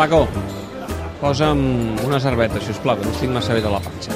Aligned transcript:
Paco, 0.00 0.26
posa'm 1.20 1.60
una 2.06 2.18
cerveta, 2.18 2.56
si 2.64 2.70
us 2.72 2.78
plau, 2.80 2.96
que 2.96 3.04
no 3.04 3.10
estic 3.12 3.28
massa 3.34 3.52
bé 3.52 3.60
de 3.60 3.68
la 3.68 3.80
panxa. 3.84 4.14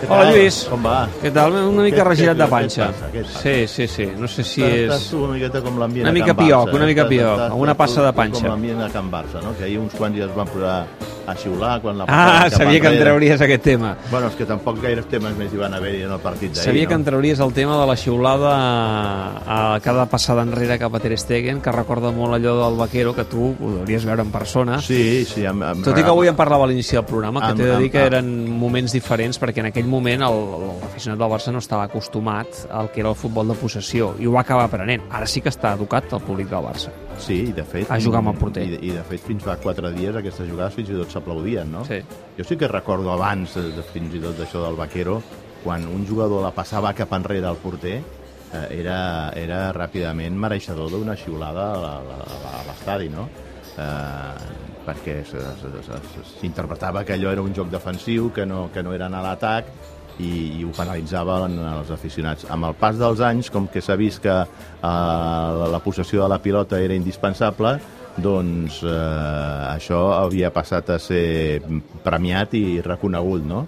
Què 0.00 0.08
Hola? 0.10 0.32
Lluís. 0.34 0.56
Com 0.68 0.82
va? 0.84 0.96
Què 1.22 1.30
tal? 1.32 1.54
Una 1.70 1.84
mica 1.86 2.00
Què- 2.02 2.06
regirat 2.08 2.34
què- 2.34 2.40
de 2.42 2.44
què 2.48 2.50
panxa. 2.50 2.88
passa? 2.90 3.10
Què 3.14 3.22
passa? 3.22 3.42
Sí, 3.44 3.54
sí, 3.70 3.86
sí. 3.88 4.08
No 4.18 4.26
sé 4.28 4.42
si 4.42 4.60
Estàs 4.66 5.04
és... 5.04 5.06
tu 5.12 5.22
una 5.24 5.34
miqueta 5.38 5.62
com 5.62 5.78
l'ambient 5.78 6.04
Una 6.08 6.10
a 6.10 6.18
mica 6.18 6.34
Can 6.34 6.36
pioc, 6.42 6.66
Barça, 6.66 6.74
una 6.80 6.86
mica 6.90 7.02
estàs- 7.04 7.08
pioc, 7.14 7.38
estàs- 7.38 7.52
amb 7.52 7.60
una 7.62 7.72
estàs 7.72 7.78
passa 7.84 8.02
de 8.08 8.12
panxa. 8.18 8.40
Com 8.42 8.48
l'ambient 8.50 8.82
a 8.82 8.88
Can 8.90 9.10
Barça, 9.14 9.42
no? 9.46 9.54
Que 9.56 9.64
ahir 9.64 9.78
uns 9.78 9.94
quants 9.94 10.16
dies 10.18 10.34
van 10.34 10.48
posar 10.48 10.76
a 11.26 11.34
xiular 11.34 11.80
quan 11.80 11.98
la 11.98 12.04
Ah, 12.08 12.48
sabia 12.50 12.80
que 12.80 12.86
enrere. 12.88 13.04
trauries 13.04 13.40
aquest 13.40 13.62
tema. 13.62 13.96
Bueno, 14.10 14.28
és 14.28 14.34
que 14.34 14.44
tampoc 14.46 14.80
gaires 14.82 15.06
temes 15.06 15.36
més 15.36 15.52
hi 15.52 15.56
van 15.56 15.74
haver 15.74 15.94
en 16.04 16.12
el 16.12 16.18
partit 16.20 16.52
d'ahir, 16.52 16.64
Sabia 16.64 16.82
no? 16.84 16.88
que 16.88 16.94
em 16.94 17.04
trauries 17.04 17.40
el 17.40 17.52
tema 17.52 17.80
de 17.80 17.86
la 17.86 17.96
xiulada 17.96 18.50
a, 18.54 19.74
a 19.74 19.80
cada 19.80 20.06
passada 20.06 20.42
enrere 20.42 20.78
cap 20.78 20.94
a 20.94 21.00
Ter 21.00 21.16
Stegen, 21.18 21.60
que 21.60 21.72
recorda 21.72 22.10
molt 22.12 22.34
allò 22.34 22.54
del 22.68 22.76
vaquero, 22.78 23.14
que 23.14 23.24
tu 23.24 23.54
ho 23.60 23.70
hauries 23.80 24.04
veure 24.04 24.22
en 24.22 24.30
persona. 24.32 24.80
Sí, 24.80 25.24
sí. 25.24 25.44
Amb, 25.46 25.62
amb, 25.62 25.84
Tot 25.84 25.98
i 25.98 26.02
que 26.02 26.10
avui 26.10 26.28
en 26.28 26.36
parlava 26.36 26.64
a 26.64 26.68
l'inici 26.68 26.96
del 26.96 27.04
programa, 27.04 27.40
que 27.48 27.54
t'he 27.54 27.66
de 27.70 27.78
dir 27.78 27.90
que 27.90 28.04
eren 28.06 28.28
moments 28.58 28.92
diferents, 28.92 29.40
perquè 29.40 29.58
en 29.64 29.66
aquell 29.72 29.86
moment 29.86 30.22
el- 30.22 30.42
l'aficionat 30.82 31.18
del 31.18 31.30
Barça 31.30 31.52
no 31.52 31.58
estava 31.58 31.84
acostumat 31.84 32.46
al 32.70 32.90
que 32.90 33.00
era 33.00 33.08
el 33.10 33.14
futbol 33.16 33.48
de 33.48 33.54
possessió, 33.54 34.14
i 34.18 34.26
ho 34.26 34.32
va 34.32 34.40
acabar 34.40 34.64
aprenent. 34.64 35.02
Ara 35.10 35.26
sí 35.26 35.40
que 35.40 35.48
està 35.50 35.74
educat 35.74 36.12
el 36.12 36.20
públic 36.20 36.48
del 36.48 36.62
Barça. 36.64 36.90
Sí, 37.18 37.36
i 37.50 37.52
de 37.52 37.64
fet... 37.64 37.90
A 37.90 37.98
jugar 38.00 38.20
amb 38.22 38.32
el 38.34 38.38
porter. 38.40 38.64
I, 38.66 38.70
de- 38.76 38.80
I 38.86 38.90
de 38.96 39.02
fet, 39.08 39.20
fins 39.24 39.42
fa 39.44 39.56
quatre 39.62 39.90
dies 39.94 40.16
aquestes 40.16 40.48
jugades 40.48 40.74
fins 40.74 40.90
i 40.90 40.98
tot 40.98 41.10
s'aplaudien, 41.14 41.70
no? 41.72 41.84
Sí. 41.88 42.00
Jo 42.38 42.44
sí 42.44 42.56
que 42.60 42.68
recordo 42.68 43.12
abans, 43.12 43.54
de, 43.54 43.70
de, 43.76 43.82
fins 43.92 44.14
i 44.14 44.20
tot 44.24 44.36
d'això 44.38 44.64
del 44.66 44.76
vaquero, 44.80 45.20
quan 45.64 45.86
un 45.88 46.04
jugador 46.06 46.42
la 46.44 46.50
passava 46.52 46.92
cap 46.92 47.12
enrere 47.16 47.46
al 47.48 47.56
porter, 47.62 47.96
eh, 48.00 48.66
era, 48.80 48.98
era 49.38 49.70
ràpidament 49.72 50.36
mereixedor 50.36 50.90
d'una 50.92 51.16
xiulada 51.16 51.70
a 51.72 51.94
a 51.96 52.54
a 52.60 52.62
l'estadi, 52.68 53.08
no? 53.08 53.28
Eh, 53.74 54.62
perquè 54.84 55.22
s'interpretava 56.40 57.04
que 57.04 57.14
allò 57.14 57.30
era 57.32 57.42
un 57.42 57.54
joc 57.56 57.70
defensiu, 57.72 58.30
que 58.32 58.44
no, 58.46 58.68
que 58.72 58.82
no 58.82 58.92
era 58.92 59.06
anar 59.06 59.20
a 59.22 59.28
l'atac, 59.30 59.70
i, 60.18 60.60
i 60.60 60.64
ho 60.64 60.70
penalitzaven 60.76 61.58
els 61.58 61.90
aficionats. 61.94 62.46
Amb 62.50 62.70
el 62.70 62.76
pas 62.78 62.98
dels 63.00 63.22
anys, 63.24 63.50
com 63.50 63.66
que 63.70 63.82
s'ha 63.82 63.96
vist 63.98 64.22
que 64.24 64.34
eh, 64.34 64.46
la, 64.84 65.68
la 65.72 65.82
possessió 65.84 66.22
de 66.22 66.30
la 66.30 66.40
pilota 66.42 66.80
era 66.80 66.94
indispensable, 66.94 67.78
doncs 68.16 68.82
eh, 68.86 69.74
això 69.74 70.04
havia 70.20 70.52
passat 70.54 70.94
a 70.94 71.00
ser 71.02 71.62
premiat 72.04 72.54
i 72.54 72.80
reconegut, 72.84 73.42
no? 73.48 73.64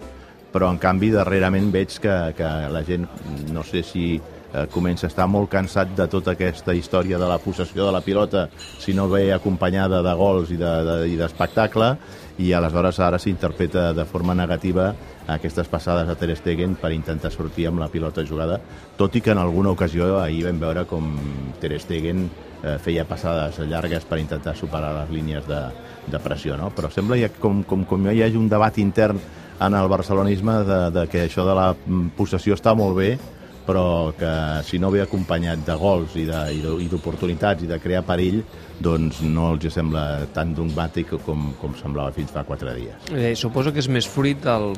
Però, 0.54 0.70
en 0.72 0.78
canvi, 0.80 1.10
darrerament 1.12 1.68
veig 1.74 1.98
que, 2.00 2.14
que 2.38 2.50
la 2.72 2.82
gent, 2.86 3.04
no 3.52 3.64
sé 3.66 3.82
si 3.84 4.14
eh, 4.52 4.66
comença 4.72 5.06
a 5.06 5.12
estar 5.12 5.26
molt 5.30 5.50
cansat 5.52 5.94
de 5.96 6.06
tota 6.10 6.34
aquesta 6.36 6.74
història 6.74 7.18
de 7.18 7.28
la 7.28 7.38
possessió 7.38 7.86
de 7.86 7.92
la 7.92 8.02
pilota, 8.04 8.48
si 8.78 8.94
no 8.94 9.08
ve 9.08 9.32
acompanyada 9.34 10.02
de 10.02 10.14
gols 10.14 10.50
i 10.50 10.60
d'espectacle, 10.60 11.02
de, 11.02 11.10
i 11.12 11.18
d'espectacle, 11.20 11.90
i 12.38 12.52
aleshores 12.52 12.98
ara 13.00 13.18
s'interpreta 13.18 13.92
de 13.96 14.04
forma 14.04 14.34
negativa 14.36 14.90
aquestes 15.32 15.68
passades 15.68 16.08
a 16.08 16.14
Ter 16.20 16.36
Stegen 16.36 16.76
per 16.78 16.92
intentar 16.92 17.32
sortir 17.32 17.66
amb 17.66 17.80
la 17.80 17.88
pilota 17.88 18.24
jugada, 18.26 18.60
tot 18.96 19.16
i 19.16 19.22
que 19.24 19.32
en 19.32 19.40
alguna 19.42 19.72
ocasió 19.72 20.18
ahir 20.20 20.44
vam 20.46 20.60
veure 20.60 20.84
com 20.86 21.08
Ter 21.60 21.72
Stegen 21.80 22.26
eh, 22.62 22.76
feia 22.82 23.06
passades 23.08 23.58
llargues 23.66 24.04
per 24.04 24.20
intentar 24.20 24.54
superar 24.56 24.92
les 25.00 25.10
línies 25.16 25.48
de, 25.48 25.62
de 26.12 26.20
pressió, 26.22 26.56
no? 26.60 26.70
Però 26.76 26.92
sembla 26.92 27.18
ja 27.18 27.32
com, 27.40 27.64
com, 27.64 27.84
com 27.88 28.06
hi 28.12 28.22
hagi 28.22 28.38
un 28.38 28.50
debat 28.52 28.78
intern 28.78 29.20
en 29.58 29.74
el 29.74 29.88
barcelonisme 29.88 30.60
de, 30.68 30.80
de 30.92 31.06
que 31.08 31.24
això 31.24 31.46
de 31.48 31.56
la 31.56 31.70
mm, 31.72 32.12
possessió 32.18 32.54
està 32.54 32.76
molt 32.76 32.98
bé, 32.98 33.14
però 33.66 34.12
que 34.16 34.30
si 34.64 34.78
no 34.78 34.90
ve 34.90 35.02
acompanyat 35.02 35.64
de 35.66 35.74
gols 35.74 36.14
i 36.16 36.24
de- 36.24 36.52
i 36.54 36.60
i 36.84 36.88
d'oportunitats 36.88 37.66
de 37.66 37.78
crear 37.80 38.04
perill, 38.06 38.42
doncs 38.80 39.20
no 39.22 39.52
els 39.54 39.72
sembla 39.74 40.26
tan 40.32 40.54
dogmàtic 40.54 41.16
com, 41.24 41.52
com 41.60 41.74
semblava 41.74 42.12
fins 42.12 42.30
fa 42.30 42.44
quatre 42.44 42.74
dies. 42.74 43.10
Eh, 43.12 43.34
suposo 43.34 43.72
que 43.72 43.80
és 43.80 43.88
més 43.88 44.06
fruit 44.06 44.38
del 44.44 44.72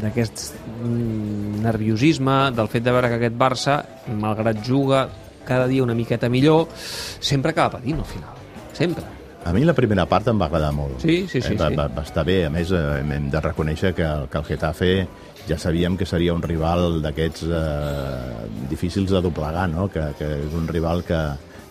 d'aquest 0.00 0.54
mm, 0.82 1.60
nerviosisme, 1.62 2.50
del 2.56 2.68
fet 2.72 2.82
de 2.84 2.92
veure 2.94 3.08
que 3.12 3.18
aquest 3.20 3.36
Barça, 3.38 3.76
malgrat 4.08 4.62
juga 4.66 5.08
cada 5.44 5.66
dia 5.68 5.82
una 5.84 5.94
miqueta 5.94 6.28
millor, 6.32 6.68
sempre 7.20 7.50
acaba 7.52 7.76
patint 7.78 7.98
al 8.00 8.08
final. 8.08 8.30
Sempre. 8.72 9.04
A 9.44 9.52
mi 9.52 9.60
la 9.62 9.74
primera 9.76 10.06
part 10.08 10.26
em 10.32 10.38
va 10.40 10.46
agradar 10.48 10.72
molt. 10.72 11.02
Sí, 11.02 11.26
sí, 11.28 11.42
sí, 11.42 11.52
Eh, 11.52 11.56
va, 11.60 11.68
va, 11.68 11.86
va 11.92 12.02
estar 12.02 12.24
bé. 12.24 12.46
A 12.46 12.50
més, 12.50 12.70
eh, 12.72 13.02
hem 13.04 13.28
de 13.30 13.40
reconèixer 13.44 13.92
que, 13.94 14.02
el- 14.02 14.26
que 14.32 14.38
el 14.38 14.44
Getafe 14.44 15.06
ja 15.48 15.58
sabíem 15.58 15.96
que 15.96 16.06
seria 16.06 16.34
un 16.34 16.42
rival 16.42 17.00
d'aquests 17.04 17.44
eh, 17.48 18.44
difícils 18.70 19.10
de 19.10 19.20
doblegar, 19.22 19.68
no? 19.68 19.88
que, 19.92 20.04
que 20.18 20.30
és 20.46 20.54
un 20.56 20.68
rival 20.68 21.04
que, 21.04 21.20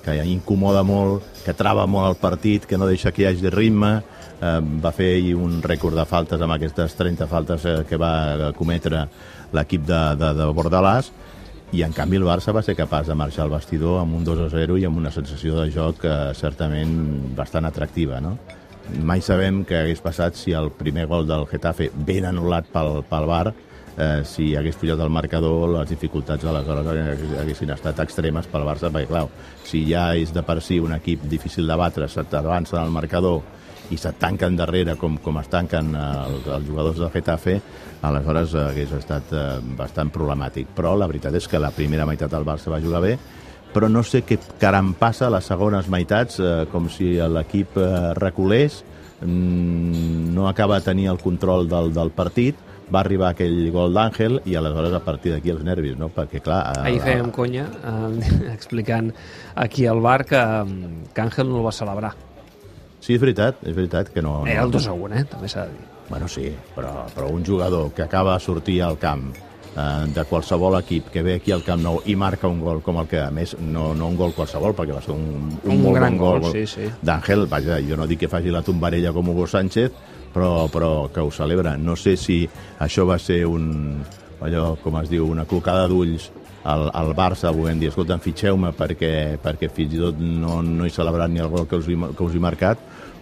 que 0.05 0.17
incomoda 0.29 0.83
molt, 0.85 1.25
que 1.45 1.55
trava 1.57 1.87
molt 1.87 2.11
el 2.11 2.19
partit, 2.21 2.67
que 2.69 2.77
no 2.77 2.89
deixa 2.89 3.11
que 3.11 3.23
hi 3.23 3.29
hagi 3.31 3.49
ritme, 3.53 3.95
eh, 4.39 4.59
va 4.83 4.93
fer 4.95 5.15
un 5.35 5.61
rècord 5.63 5.97
de 5.97 6.05
faltes 6.05 6.41
amb 6.41 6.57
aquestes 6.57 6.95
30 6.99 7.29
faltes 7.31 7.65
eh, 7.65 7.77
que 7.89 7.97
va 7.97 8.53
cometre 8.57 9.07
l'equip 9.53 9.85
de, 9.89 10.01
de, 10.19 10.33
de 10.37 10.49
Bordalàs, 10.53 11.11
i 11.73 11.81
en 11.81 11.93
canvi 11.93 12.19
el 12.19 12.25
Barça 12.27 12.53
va 12.53 12.61
ser 12.61 12.75
capaç 12.77 13.07
de 13.09 13.15
marxar 13.17 13.47
al 13.47 13.55
vestidor 13.55 14.03
amb 14.03 14.13
un 14.19 14.25
2 14.27 14.43
a 14.45 14.49
0 14.53 14.77
i 14.77 14.83
amb 14.85 14.99
una 15.01 15.11
sensació 15.11 15.57
de 15.57 15.71
joc 15.73 16.05
eh, 16.05 16.17
certament 16.37 17.33
bastant 17.37 17.65
atractiva, 17.65 18.21
no? 18.21 18.37
Mai 18.83 19.21
sabem 19.23 19.61
què 19.63 19.77
hagués 19.79 20.01
passat 20.03 20.35
si 20.35 20.51
el 20.51 20.67
primer 20.75 21.05
gol 21.07 21.23
del 21.27 21.45
Getafe, 21.47 21.87
ben 21.95 22.27
anul·lat 22.27 22.67
pel, 22.73 22.99
pel 23.07 23.27
Bar, 23.29 23.53
eh, 23.95 24.21
si 24.27 24.49
hagués 24.59 24.75
pujat 24.79 24.99
el 24.99 25.11
marcador, 25.13 25.69
les 25.77 25.89
dificultats 25.93 26.43
aleshores 26.45 27.23
haguessin 27.39 27.71
estat 27.73 28.01
extremes 28.03 28.49
pel 28.51 28.67
Barça, 28.67 28.91
perquè, 28.91 29.07
clar, 29.09 29.27
si 29.63 29.85
ja 29.87 30.09
és 30.19 30.33
de 30.35 30.43
per 30.43 30.59
si 30.61 30.81
un 30.83 30.93
equip 30.97 31.23
difícil 31.31 31.67
de 31.69 31.77
batre, 31.79 32.09
se 32.11 32.25
t'avança 32.27 32.77
en 32.81 32.89
el 32.89 32.95
marcador 32.95 33.41
i 33.91 33.97
se't 33.99 34.19
tanquen 34.19 34.55
darrere 34.59 34.95
com, 34.99 35.17
com 35.23 35.39
es 35.39 35.49
tanquen 35.51 35.95
eh, 35.95 36.03
els, 36.27 36.51
els 36.57 36.67
jugadors 36.67 36.99
del 36.99 37.11
Getafe, 37.13 37.59
aleshores 38.03 38.57
hagués 38.67 38.91
estat 38.99 39.31
eh, 39.31 39.47
bastant 39.79 40.11
problemàtic. 40.11 40.75
Però 40.75 40.97
la 40.99 41.07
veritat 41.07 41.39
és 41.39 41.47
que 41.47 41.61
la 41.61 41.71
primera 41.71 42.07
meitat 42.09 42.31
del 42.35 42.47
Barça 42.47 42.71
va 42.73 42.83
jugar 42.83 43.03
bé, 43.03 43.15
però 43.73 43.89
no 43.89 44.03
sé 44.05 44.23
què 44.27 44.37
caram 44.61 44.93
passa 44.97 45.27
a 45.27 45.33
les 45.33 45.47
segones 45.49 45.89
meitats, 45.91 46.39
eh, 46.39 46.65
com 46.71 46.89
si 46.89 47.15
l'equip 47.17 47.77
eh, 47.81 48.13
reculés, 48.19 48.83
mm, 49.21 50.33
no 50.35 50.47
acaba 50.47 50.79
de 50.79 50.85
tenir 50.85 51.09
el 51.11 51.19
control 51.19 51.67
del, 51.69 51.93
del 51.93 52.11
partit, 52.11 52.59
va 52.93 52.99
arribar 53.01 53.31
aquell 53.31 53.71
gol 53.73 53.95
d'Àngel 53.95 54.41
i 54.45 54.57
aleshores 54.59 54.93
a 54.93 54.99
partir 55.03 55.33
d'aquí 55.33 55.53
els 55.53 55.63
nervis, 55.65 55.95
no? 55.97 56.11
Perquè, 56.13 56.41
clar... 56.43 56.59
eh, 56.77 56.91
Ahir 56.91 57.01
fèiem 57.01 57.31
conya 57.33 57.65
eh, 57.65 58.35
explicant 58.57 59.09
aquí 59.55 59.87
al 59.87 60.03
bar 60.03 60.21
que, 60.29 60.43
que 61.13 61.25
Àngel 61.25 61.49
no 61.49 61.61
el 61.61 61.67
va 61.67 61.73
celebrar. 61.75 62.13
Sí, 63.03 63.17
és 63.17 63.19
veritat, 63.19 63.63
és 63.67 63.75
veritat 63.75 64.13
que 64.13 64.21
no... 64.23 64.43
Era 64.47 64.63
el 64.63 64.71
2 64.71 64.85
a 64.87 64.93
1, 64.95 65.17
eh? 65.19 65.25
també 65.31 65.49
s'ha 65.51 65.65
de 65.67 65.75
dir. 65.75 65.89
Bueno, 66.09 66.27
sí, 66.27 66.51
però, 66.75 67.07
però 67.15 67.31
un 67.31 67.43
jugador 67.43 67.91
que 67.95 68.03
acaba 68.03 68.35
de 68.37 68.43
sortir 68.43 68.81
al 68.83 68.99
camp 68.99 69.31
de 69.73 70.23
qualsevol 70.29 70.75
equip 70.77 71.07
que 71.09 71.23
ve 71.25 71.35
aquí 71.39 71.51
al 71.51 71.63
Camp 71.65 71.81
Nou 71.81 72.01
i 72.05 72.13
marca 72.15 72.47
un 72.47 72.59
gol 72.61 72.81
com 72.85 72.99
el 73.01 73.07
que, 73.09 73.19
a 73.23 73.31
més, 73.33 73.55
no, 73.59 73.93
no 73.97 74.07
un 74.11 74.17
gol 74.19 74.33
qualsevol, 74.37 74.75
perquè 74.77 74.93
va 74.93 75.01
ser 75.01 75.15
un, 75.15 75.23
un, 75.63 75.71
Un 75.73 75.81
molt 75.81 75.97
gran 75.97 76.17
bon 76.17 76.41
gol, 76.43 76.51
sí, 76.53 76.67
sí. 76.69 76.89
d'Àngel, 77.01 77.47
vaja, 77.49 77.79
jo 77.81 77.97
no 77.97 78.05
dic 78.09 78.19
que 78.25 78.29
faci 78.29 78.53
la 78.53 78.61
tombarella 78.61 79.11
com 79.15 79.29
Hugo 79.33 79.47
Sánchez, 79.49 79.91
però, 80.33 80.67
però 80.69 81.09
que 81.13 81.21
ho 81.25 81.31
celebra. 81.33 81.75
No 81.77 81.95
sé 81.97 82.15
si 82.17 82.43
això 82.81 83.07
va 83.09 83.17
ser 83.17 83.43
un, 83.49 84.03
allò, 84.41 84.75
com 84.83 85.01
es 85.01 85.09
diu, 85.09 85.25
una 85.33 85.45
clocada 85.49 85.87
d'ulls 85.89 86.29
al, 86.69 86.89
al 86.93 87.11
Barça, 87.17 87.49
volent 87.51 87.81
dir, 87.81 87.89
escolta, 87.89 88.19
fitxeu-me 88.21 88.71
perquè, 88.77 89.39
perquè 89.41 89.69
fins 89.73 89.97
i 89.97 89.99
tot 90.05 90.21
no, 90.21 90.61
no 90.61 90.85
he 90.85 90.93
celebrat 90.93 91.33
ni 91.33 91.41
el 91.41 91.49
gol 91.51 91.65
que 91.67 91.81
us, 91.81 91.89
he, 91.89 91.97
que 91.97 92.23
us 92.23 92.37
he 92.37 92.41
marcat, 92.41 92.77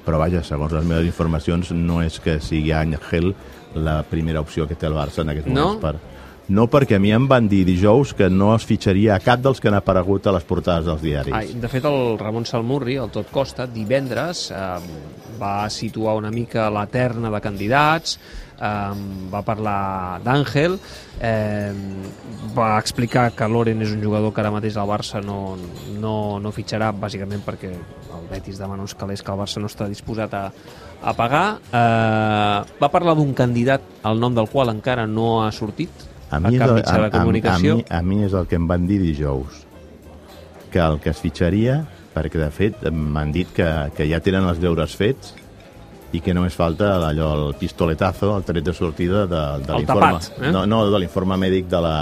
però 0.05 0.19
vaja, 0.19 0.43
segons 0.43 0.73
les 0.75 0.83
meves 0.85 1.07
informacions, 1.07 1.71
no 1.71 2.01
és 2.03 2.19
que 2.19 2.39
sigui 2.43 2.71
Àngel 2.75 3.31
la 3.75 4.01
primera 4.03 4.41
opció 4.43 4.67
que 4.67 4.75
té 4.75 4.85
el 4.89 4.97
Barça 4.97 5.23
en 5.23 5.31
aquests 5.31 5.47
No? 5.51 5.75
moments. 5.77 5.81
Per... 5.87 6.19
No, 6.49 6.65
perquè 6.67 6.97
a 6.97 6.99
mi 6.99 7.11
em 7.13 7.27
van 7.29 7.47
dir 7.47 7.61
dijous 7.67 8.15
que 8.17 8.27
no 8.29 8.51
es 8.55 8.65
fitxaria 8.67 9.13
a 9.15 9.21
cap 9.23 9.39
dels 9.43 9.61
que 9.61 9.69
han 9.69 9.77
aparegut 9.77 10.25
a 10.27 10.33
les 10.35 10.45
portades 10.47 10.87
dels 10.89 11.03
diaris. 11.03 11.35
Ai, 11.37 11.53
de 11.61 11.69
fet, 11.71 11.85
el 11.87 12.17
Ramon 12.19 12.47
Salmurri, 12.49 12.97
el 12.99 13.11
Tot 13.13 13.29
Costa, 13.31 13.67
divendres 13.69 14.49
eh, 14.51 14.71
va 15.39 15.69
situar 15.69 16.17
una 16.19 16.31
mica 16.33 16.69
la 16.73 16.87
terna 16.91 17.31
de 17.31 17.41
candidats, 17.45 18.17
eh, 18.57 19.05
va 19.31 19.43
parlar 19.47 20.19
d'Àngel, 20.25 20.77
eh, 21.21 21.71
va 22.57 22.73
explicar 22.81 23.29
que 23.37 23.47
Loren 23.47 23.85
és 23.85 23.95
un 23.95 24.03
jugador 24.03 24.33
que 24.33 24.43
ara 24.43 24.51
mateix 24.51 24.75
el 24.75 24.89
Barça 24.89 25.23
no, 25.23 25.55
no, 26.01 26.15
no 26.41 26.51
fitxarà, 26.55 26.91
bàsicament 26.91 27.45
perquè 27.47 27.71
el 27.71 28.29
Betis 28.31 28.59
demana 28.59 28.83
uns 28.83 28.97
calés 28.97 29.23
que 29.23 29.31
el 29.31 29.39
Barça 29.39 29.63
no 29.63 29.71
està 29.71 29.87
disposat 29.87 30.35
a, 30.35 30.45
a 31.01 31.15
pagar. 31.15 31.45
Eh, 31.71 32.77
va 32.81 32.91
parlar 32.93 33.15
d'un 33.15 33.33
candidat, 33.37 33.85
el 34.03 34.19
nom 34.19 34.35
del 34.35 34.49
qual 34.51 34.73
encara 34.73 35.07
no 35.07 35.45
ha 35.45 35.51
sortit, 35.55 36.10
A 36.31 36.39
mi, 36.39 36.55
és 36.55 36.63
el, 36.63 36.77
a, 36.79 36.95
a, 37.11 37.21
a, 37.21 37.57
mi, 37.59 37.73
a 37.83 38.01
mi 38.07 38.21
és 38.23 38.33
el 38.33 38.47
que 38.47 38.55
em 38.55 38.67
van 38.67 38.87
dir 38.87 39.01
dijous, 39.01 39.65
que 40.71 40.79
el 40.79 41.01
que 41.03 41.11
es 41.11 41.19
fitxaria, 41.19 41.81
perquè 42.15 42.39
de 42.39 42.49
fet 42.55 42.87
m'han 42.91 43.31
dit 43.35 43.51
que, 43.55 43.67
que 43.97 44.07
ja 44.07 44.21
tenen 44.23 44.47
els 44.47 44.59
deures 44.63 44.95
fets 44.95 45.35
i 46.11 46.19
que 46.23 46.33
només 46.35 46.55
falta 46.55 46.93
allò, 47.07 47.31
el 47.37 47.55
pistoletazo, 47.59 48.33
el 48.35 48.47
tret 48.47 48.65
de 48.67 48.73
sortida 48.75 49.25
de, 49.31 49.43
de 49.63 49.77
l'informe 49.79 50.19
eh? 50.19 50.51
no, 50.51 50.65
no, 50.67 50.83
de 50.91 50.99
l'informe 50.99 51.37
mèdic 51.39 51.69
de 51.71 51.79
la, 51.83 51.95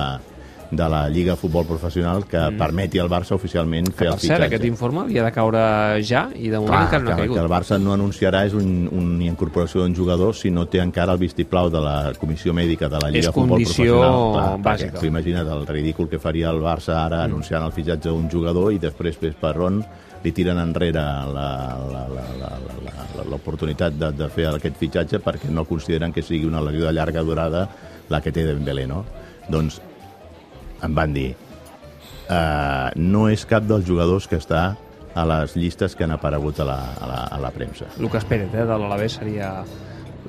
de 0.71 0.87
la 0.89 1.09
Lliga 1.09 1.31
de 1.33 1.37
Futbol 1.37 1.65
Professional 1.65 2.25
que 2.29 2.37
mm. 2.37 2.57
permeti 2.57 2.99
al 2.99 3.09
Barça 3.09 3.33
oficialment 3.33 3.87
que, 3.89 3.95
fer 3.95 4.07
el 4.07 4.13
per 4.13 4.19
fitxatge. 4.19 4.35
cert, 4.37 4.45
aquest 4.53 4.65
informe 4.65 5.01
havia 5.01 5.23
de 5.25 5.31
caure 5.31 5.63
ja 6.05 6.27
i 6.35 6.49
de 6.49 6.59
moment 6.59 6.69
Clar, 6.75 6.83
encara 6.85 7.03
no 7.03 7.11
ha 7.11 7.15
caigut. 7.17 7.37
que 7.37 7.43
el 7.43 7.49
Barça 7.49 7.79
no 7.81 7.93
anunciarà 7.93 8.45
és 8.45 8.53
un, 8.53 8.87
una 8.91 9.23
incorporació 9.25 9.81
d'un 9.81 9.95
jugador 9.95 10.35
si 10.35 10.51
no 10.51 10.67
té 10.67 10.79
encara 10.79 11.13
el 11.13 11.17
vistiplau 11.19 11.69
de 11.73 11.81
la 11.81 12.13
comissió 12.19 12.53
mèdica 12.53 12.87
de 12.87 12.99
la 13.01 13.09
Lliga 13.09 13.19
És 13.19 13.25
de 13.25 13.31
Futbol 13.33 13.49
condició 13.57 13.97
Professional. 13.97 14.31
Clar, 14.33 14.61
bàsica. 14.73 14.93
perquè 14.93 15.07
imagina't 15.07 15.47
el 15.57 15.65
ridícul 15.67 16.07
que 16.09 16.19
faria 16.19 16.49
el 16.51 16.61
Barça 16.61 16.93
ara 17.05 17.23
mm. 17.23 17.31
anunciant 17.31 17.65
el 17.65 17.71
fitxatge 17.71 18.09
d'un 18.09 18.29
jugador 18.29 18.71
i 18.71 18.77
després, 18.79 19.17
ves 19.19 19.33
per 19.41 19.57
on, 19.59 19.83
li 20.23 20.31
tiren 20.35 20.57
enrere 20.59 20.99
la- 20.99 21.33
la- 21.33 21.77
la- 21.89 22.07
la- 22.07 22.59
la- 22.83 22.93
la- 23.17 23.25
l'oportunitat 23.29 23.93
de, 23.97 24.11
de 24.11 24.27
fer 24.29 24.47
aquest 24.53 24.75
fitxatge 24.77 25.19
perquè 25.23 25.49
no 25.49 25.63
consideren 25.65 26.11
que 26.13 26.21
sigui 26.21 26.45
una 26.45 26.61
lesió 26.61 26.85
de 26.85 26.93
llarga 26.93 27.23
durada 27.23 27.69
la 28.09 28.21
que 28.21 28.31
té 28.31 28.43
Dembélé, 28.43 28.85
no? 28.85 29.05
Doncs 29.49 29.79
em 30.83 30.95
van 30.95 31.13
dir 31.13 31.31
uh, 32.29 32.89
no 32.95 33.27
és 33.29 33.45
cap 33.49 33.63
dels 33.67 33.85
jugadors 33.87 34.27
que 34.29 34.37
està 34.39 34.75
a 35.15 35.23
les 35.25 35.55
llistes 35.57 35.95
que 35.97 36.05
han 36.05 36.13
aparegut 36.15 36.59
a 36.61 36.65
la, 36.69 36.79
a 37.01 37.07
la, 37.09 37.19
a 37.35 37.39
la 37.41 37.49
premsa. 37.51 37.87
Lucas 37.99 38.23
Pérez, 38.29 38.53
eh, 38.53 38.63
de 38.65 38.77
l'Alavés, 38.77 39.15
seria 39.17 39.63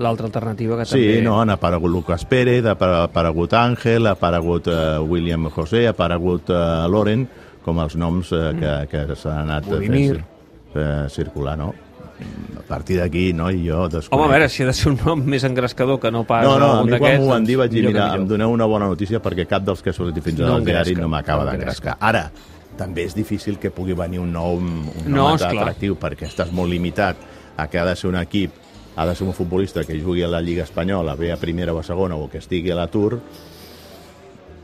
l'altra 0.01 0.27
alternativa 0.27 0.79
que 0.81 0.87
Sí, 0.89 1.03
també... 1.03 1.21
no, 1.23 1.37
han 1.43 1.51
aparegut 1.53 1.91
Lucas 1.93 2.25
Pérez, 2.25 2.65
ha 2.65 2.73
apa- 2.79 3.03
aparegut 3.05 3.53
Àngel, 3.55 4.07
ha 4.09 4.15
aparegut 4.17 4.67
uh, 4.73 5.03
William 5.05 5.51
José, 5.53 5.85
ha 5.87 5.93
aparegut 5.93 6.49
uh, 6.51 6.89
Loren, 6.89 7.27
com 7.63 7.79
els 7.85 7.95
noms 8.01 8.33
uh, 8.33 8.51
que, 8.57 8.73
que 8.89 9.05
s'han 9.21 9.45
anat 9.45 9.69
Budimir. 9.69 10.17
fent 10.73 10.81
uh, 10.81 11.09
circular, 11.13 11.59
no? 11.61 11.75
A 12.59 12.63
partir 12.71 12.99
d'aquí, 13.01 13.33
no, 13.35 13.49
i 13.51 13.65
jo 13.67 13.89
desconec. 13.91 14.13
Home, 14.15 14.25
a 14.29 14.31
veure, 14.37 14.49
si 14.49 14.63
ha 14.63 14.67
de 14.69 14.73
ser 14.79 14.93
un 14.93 14.99
nom 15.05 15.23
més 15.27 15.43
engrescador 15.45 15.99
que 15.99 16.11
no 16.15 16.23
pas 16.25 16.45
No, 16.47 16.59
no, 16.61 16.69
a 16.81 16.85
mi 16.85 16.99
quan 16.99 17.17
m'ho 17.19 17.27
van 17.33 17.45
dir 17.45 17.57
vaig 17.59 17.71
dir, 17.73 17.83
mira, 17.89 18.13
em 18.15 18.29
doneu 18.31 18.53
una 18.55 18.67
bona 18.71 18.87
notícia 18.87 19.19
perquè 19.23 19.47
cap 19.51 19.65
dels 19.67 19.83
que 19.83 19.91
ha 19.91 19.97
sortit 19.97 20.23
fins 20.23 20.39
No 20.39 20.47
ara 20.47 20.55
al 20.61 20.65
diari 20.69 20.95
no 20.95 21.09
m'acaba 21.11 21.45
no 21.45 21.51
d'engrescar. 21.51 21.97
Ara, 21.99 22.31
també 22.79 23.05
és 23.09 23.15
difícil 23.19 23.59
que 23.59 23.73
pugui 23.75 23.93
venir 23.99 24.21
un 24.23 24.31
nou, 24.33 24.57
un 24.57 24.85
No, 25.07 25.17
nou 25.27 25.35
esclar. 25.35 25.65
atractiu 25.65 25.97
perquè 25.99 26.29
estàs 26.31 26.53
molt 26.53 26.71
limitat 26.71 27.17
a 27.57 27.67
que 27.67 27.79
ha 27.79 27.85
de 27.85 27.97
ser 27.97 28.09
un 28.09 28.17
equip, 28.23 28.53
ha 28.97 29.07
de 29.07 29.15
ser 29.17 29.27
un 29.27 29.35
futbolista 29.35 29.83
que 29.85 29.99
jugui 30.01 30.23
a 30.23 30.29
la 30.29 30.41
Lliga 30.41 30.63
Espanyola, 30.63 31.17
bé 31.17 31.33
a 31.33 31.37
primera 31.37 31.75
o 31.75 31.79
a 31.79 31.83
segona 31.83 32.15
o 32.17 32.29
que 32.31 32.39
estigui 32.39 32.71
a 32.71 32.77
l'atur, 32.79 33.19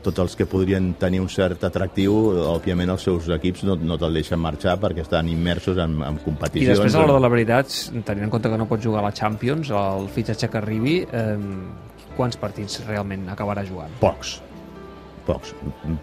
tots 0.07 0.23
els 0.23 0.37
que 0.39 0.47
podrien 0.49 0.93
tenir 0.99 1.19
un 1.23 1.27
cert 1.31 1.65
atractiu, 1.67 2.15
òbviament 2.53 2.93
els 2.95 3.03
seus 3.07 3.27
equips 3.35 3.65
no, 3.67 3.75
no 3.75 3.99
te'l 3.99 4.15
deixen 4.19 4.39
marxar 4.39 4.77
perquè 4.81 5.03
estan 5.03 5.27
immersos 5.31 5.79
en, 5.83 5.99
en 6.05 6.19
I 6.21 6.23
competicions. 6.23 6.73
després, 6.77 6.95
a 6.95 7.03
l'hora 7.03 7.17
de 7.17 7.25
la 7.25 7.31
veritat, 7.33 7.75
tenint 8.07 8.27
en 8.27 8.33
compte 8.33 8.51
que 8.51 8.59
no 8.59 8.69
pot 8.69 8.83
jugar 8.83 9.03
a 9.03 9.09
la 9.09 9.13
Champions, 9.15 9.71
el 9.75 10.07
fitxatge 10.13 10.51
que 10.53 10.61
arribi, 10.61 10.99
eh, 11.05 11.35
quants 12.17 12.39
partits 12.39 12.81
realment 12.87 13.27
acabarà 13.33 13.65
jugant? 13.67 13.91
Pocs. 14.01 14.37
Pocs. 15.27 15.51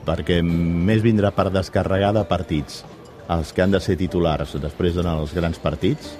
Perquè 0.05 0.43
més 0.45 1.00
vindrà 1.03 1.33
per 1.35 1.49
descarregar 1.55 2.12
de 2.15 2.27
partits 2.29 2.85
els 3.33 3.55
que 3.57 3.65
han 3.65 3.73
de 3.73 3.81
ser 3.81 3.97
titulars 3.97 4.53
després 4.61 4.99
en 5.00 5.09
els 5.09 5.33
grans 5.35 5.59
partits. 5.62 6.12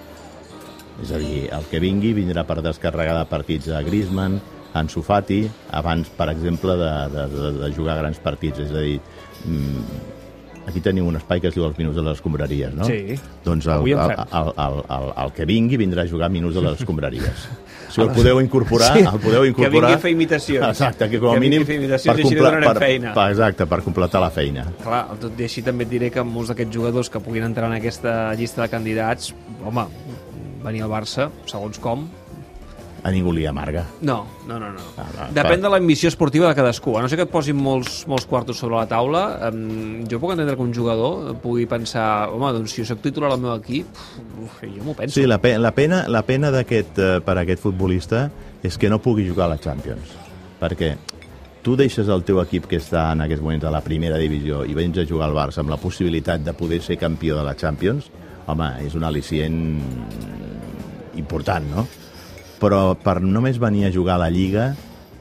És 1.03 1.11
a 1.13 1.19
dir, 1.19 1.45
el 1.53 1.67
que 1.69 1.83
vingui 1.83 2.15
vindrà 2.17 2.47
per 2.47 2.63
descarregar 2.65 3.19
de 3.19 3.27
partits 3.29 3.69
a 3.69 3.83
Griezmann, 3.85 4.39
Ansu 4.75 5.03
Fati, 5.07 5.45
abans, 5.71 6.11
per 6.19 6.29
exemple, 6.33 6.75
de, 6.81 6.91
de, 7.15 7.29
de, 7.31 7.53
de 7.63 7.73
jugar 7.77 7.99
grans 8.01 8.19
partits. 8.23 8.65
És 8.67 8.75
a 8.75 8.83
dir, 8.83 8.99
mm, 9.47 9.85
aquí 10.67 10.81
teniu 10.83 11.07
un 11.07 11.19
espai 11.21 11.41
que 11.43 11.51
es 11.51 11.55
diu 11.55 11.67
els 11.67 11.79
minuts 11.79 11.97
de 11.97 12.03
les 12.03 12.19
escombraries, 12.19 12.75
no? 12.75 12.89
Sí. 12.89 13.19
Doncs 13.45 13.69
el, 13.71 13.87
en 13.93 14.01
el, 14.01 14.15
el, 14.25 14.51
el, 14.67 14.81
el, 14.97 15.13
el 15.25 15.33
que 15.37 15.47
vingui 15.47 15.79
vindrà 15.81 16.03
a 16.03 16.11
jugar 16.11 16.31
minuts 16.33 16.59
de 16.59 16.67
les 16.67 16.81
escombraries. 16.81 17.47
Si 17.95 18.01
el 18.03 18.09
podeu 18.11 18.41
incorporar, 18.43 18.89
Sí, 18.97 19.05
el 19.07 19.21
podeu 19.23 19.45
que 19.45 19.49
incorporar... 19.53 19.71
vingui 19.71 19.95
a 19.95 19.99
fer 20.03 20.11
imitacions. 20.11 20.65
Exacte, 20.67 21.07
que 21.13 21.21
com 21.23 21.31
a 21.31 21.35
Que 21.37 21.43
vingui 21.45 21.61
mínim... 21.61 21.63
a 21.63 21.69
fer 21.69 21.77
imitacions 21.79 22.19
i 22.19 22.25
així 22.25 22.35
li 22.35 22.43
per, 22.43 22.73
feina. 22.83 23.13
Per, 23.15 23.27
exacte, 23.31 23.67
per 23.71 23.79
completar 23.85 24.23
la 24.25 24.31
feina. 24.35 24.65
Clar, 24.83 25.03
tot 25.23 25.39
i 25.39 25.47
així 25.47 25.63
també 25.63 25.87
et 25.87 25.93
diré 25.93 26.09
que 26.11 26.25
molts 26.27 26.51
d'aquests 26.51 26.75
jugadors 26.75 27.13
que 27.13 27.23
puguin 27.23 27.47
entrar 27.47 27.69
en 27.71 27.77
aquesta 27.77 28.17
llista 28.35 28.65
de 28.65 28.69
candidats, 28.73 29.31
home, 29.63 29.87
venir 30.65 30.83
al 30.83 30.91
Barça, 30.91 31.29
segons 31.47 31.79
com, 31.79 32.09
A 33.05 33.11
ningú 33.13 33.35
li 33.37 33.45
amarga. 33.45 33.83
no, 34.01 34.25
no, 34.49 34.59
no. 34.59 34.71
no. 34.73 34.85
Ah, 34.97 35.05
va, 35.13 35.27
Depèn 35.29 35.61
va. 35.61 35.67
de 35.67 35.71
l'ambició 35.75 36.09
esportiva 36.09 36.49
de 36.49 36.57
cadascú. 36.57 36.97
A 36.97 37.03
no 37.05 37.09
ser 37.13 37.19
que 37.21 37.27
et 37.27 37.31
posin 37.31 37.57
molts, 37.57 38.07
molts 38.09 38.25
quartos 38.25 38.57
sobre 38.57 38.79
la 38.79 38.87
taula, 38.89 39.25
em, 39.51 40.07
jo 40.09 40.17
puc 40.23 40.33
entendre 40.33 40.57
que 40.57 40.65
un 40.65 40.73
jugador 40.73 41.35
pugui 41.43 41.67
pensar, 41.69 42.31
home, 42.33 42.53
doncs 42.57 42.73
si 42.73 42.81
jo 42.81 42.89
soc 42.89 43.03
titular 43.05 43.35
al 43.35 43.43
meu 43.43 43.53
equip, 43.59 43.91
uf, 44.41 44.63
jo 44.65 44.87
m'ho 44.87 44.95
penso. 44.97 45.19
Sí, 45.19 45.27
la, 45.29 45.37
pe 45.43 45.59
la 45.61 45.75
pena, 45.77 46.07
la 46.09 46.23
pena 46.25 46.49
d'aquest 46.55 46.99
eh, 46.99 47.11
per 47.25 47.37
a 47.37 47.43
aquest 47.45 47.61
futbolista 47.61 48.31
és 48.65 48.79
que 48.81 48.89
no 48.89 49.03
pugui 49.05 49.29
jugar 49.29 49.51
a 49.51 49.53
la 49.53 49.61
Champions. 49.61 50.15
Perquè 50.63 50.95
tu 51.65 51.77
deixes 51.77 52.09
el 52.09 52.25
teu 52.25 52.41
equip 52.41 52.71
que 52.71 52.81
està 52.81 53.11
en 53.13 53.21
aquests 53.25 53.45
moments 53.45 53.65
a 53.69 53.73
la 53.73 53.83
primera 53.85 54.17
divisió 54.21 54.63
i 54.65 54.73
vens 54.77 54.97
a 55.01 55.05
jugar 55.09 55.29
al 55.29 55.37
Barça 55.37 55.61
amb 55.61 55.73
la 55.73 55.81
possibilitat 55.81 56.41
de 56.45 56.53
poder 56.57 56.81
ser 56.85 56.97
campió 57.01 57.37
de 57.37 57.45
la 57.45 57.55
Champions, 57.57 58.09
home, 58.47 58.71
és 58.85 58.97
un 58.97 59.05
al·licient 59.05 59.61
important, 61.21 61.69
no? 61.73 61.87
Però 62.65 62.95
per 62.97 63.19
només 63.21 63.59
venir 63.61 63.83
a 63.85 63.93
jugar 63.93 64.15
a 64.17 64.23
la 64.23 64.31
Lliga 64.33 64.71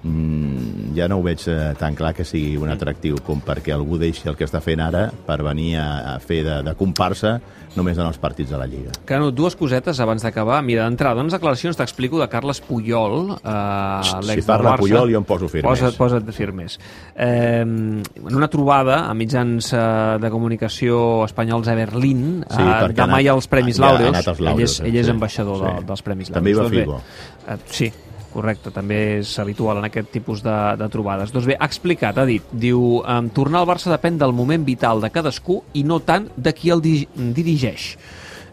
mm, 0.04 0.94
ja 0.98 1.08
no 1.10 1.20
ho 1.20 1.26
veig 1.26 1.44
eh, 1.48 1.74
tan 1.80 1.96
clar 1.96 2.14
que 2.16 2.26
sigui 2.28 2.58
un 2.60 2.72
atractiu 2.72 3.18
com 3.26 3.42
perquè 3.44 3.74
algú 3.76 3.98
deixi 4.02 4.30
el 4.30 4.38
que 4.40 4.48
està 4.48 4.62
fent 4.64 4.84
ara 4.84 5.08
per 5.26 5.42
venir 5.44 5.76
a, 5.82 5.88
a 6.14 6.18
fer 6.24 6.44
de, 6.46 6.62
de 6.68 6.76
comparsa 6.80 7.40
només 7.74 7.98
en 7.98 8.06
els 8.06 8.20
partits 8.22 8.52
de 8.54 8.58
la 8.60 8.68
Lliga. 8.70 8.92
Canut, 9.10 9.34
dues 9.34 9.56
cosetes 9.58 9.98
abans 10.04 10.22
d'acabar. 10.22 10.60
Mira, 10.66 10.84
d'entrada, 10.86 11.24
unes 11.24 11.34
declaracions 11.34 11.80
t'explico 11.80 12.20
de 12.22 12.28
Carles 12.30 12.62
Puyol, 12.62 13.34
eh, 13.34 14.04
Si 14.06 14.20
l'ex 14.28 14.44
del 14.44 14.46
parla 14.46 14.76
Barça. 14.76 14.84
Puyol, 14.84 15.14
jo 15.16 15.22
em 15.24 15.26
poso 15.26 15.50
firmés. 15.50 15.72
Posa't, 15.72 15.98
posa't 15.98 16.30
firmés. 16.38 16.78
Eh, 17.16 17.64
en 17.64 18.36
una 18.36 18.50
trobada 18.54 19.04
a 19.10 19.18
mitjans 19.18 19.72
eh, 19.74 19.82
de 20.22 20.34
comunicació 20.34 21.24
espanyols 21.26 21.72
a 21.72 21.78
Berlín, 21.80 22.44
Sí, 22.46 22.62
eh, 22.62 22.94
demà 22.94 23.22
hi 23.24 23.30
ha 23.32 23.38
els 23.38 23.50
Premis 23.50 23.82
ja 23.82 23.88
ha 23.88 23.94
Laureus, 23.94 24.14
anat 24.14 24.28
als 24.28 24.40
ell 24.40 24.46
és, 24.46 24.50
Laureus, 24.52 24.80
ell 24.86 24.98
és 25.02 25.06
sí, 25.08 25.18
ambaixador 25.18 25.62
sí. 25.62 25.66
de, 25.66 25.86
dels 25.90 26.06
Premis 26.06 26.30
Laureus. 26.30 26.38
També 26.38 26.54
hi 26.54 26.60
va 26.60 26.68
Doncs 26.68 26.76
bé, 26.76 26.84
Figo. 26.84 27.02
Eh, 27.48 27.58
sí, 27.74 27.92
correcte, 28.34 28.74
també 28.74 29.00
és 29.20 29.32
habitual 29.40 29.80
en 29.80 29.88
aquest 29.88 30.12
tipus 30.14 30.44
de, 30.46 30.58
de 30.80 30.90
trobades. 30.92 31.32
Doncs 31.34 31.48
bé, 31.50 31.58
ha 31.60 31.70
explicat, 31.70 32.18
ha 32.18 32.28
dit, 32.30 32.52
diu, 32.52 33.02
tornar 33.38 33.62
al 33.62 33.70
Barça 33.70 33.94
depèn 33.94 34.20
del 34.22 34.36
moment 34.36 34.66
vital 34.66 35.04
de 35.04 35.12
cadascú 35.14 35.62
i 35.78 35.86
no 35.88 36.02
tant 36.04 36.30
de 36.36 36.54
qui 36.58 36.74
el 36.74 36.84
di 36.84 36.98
dirigeix. 37.14 37.94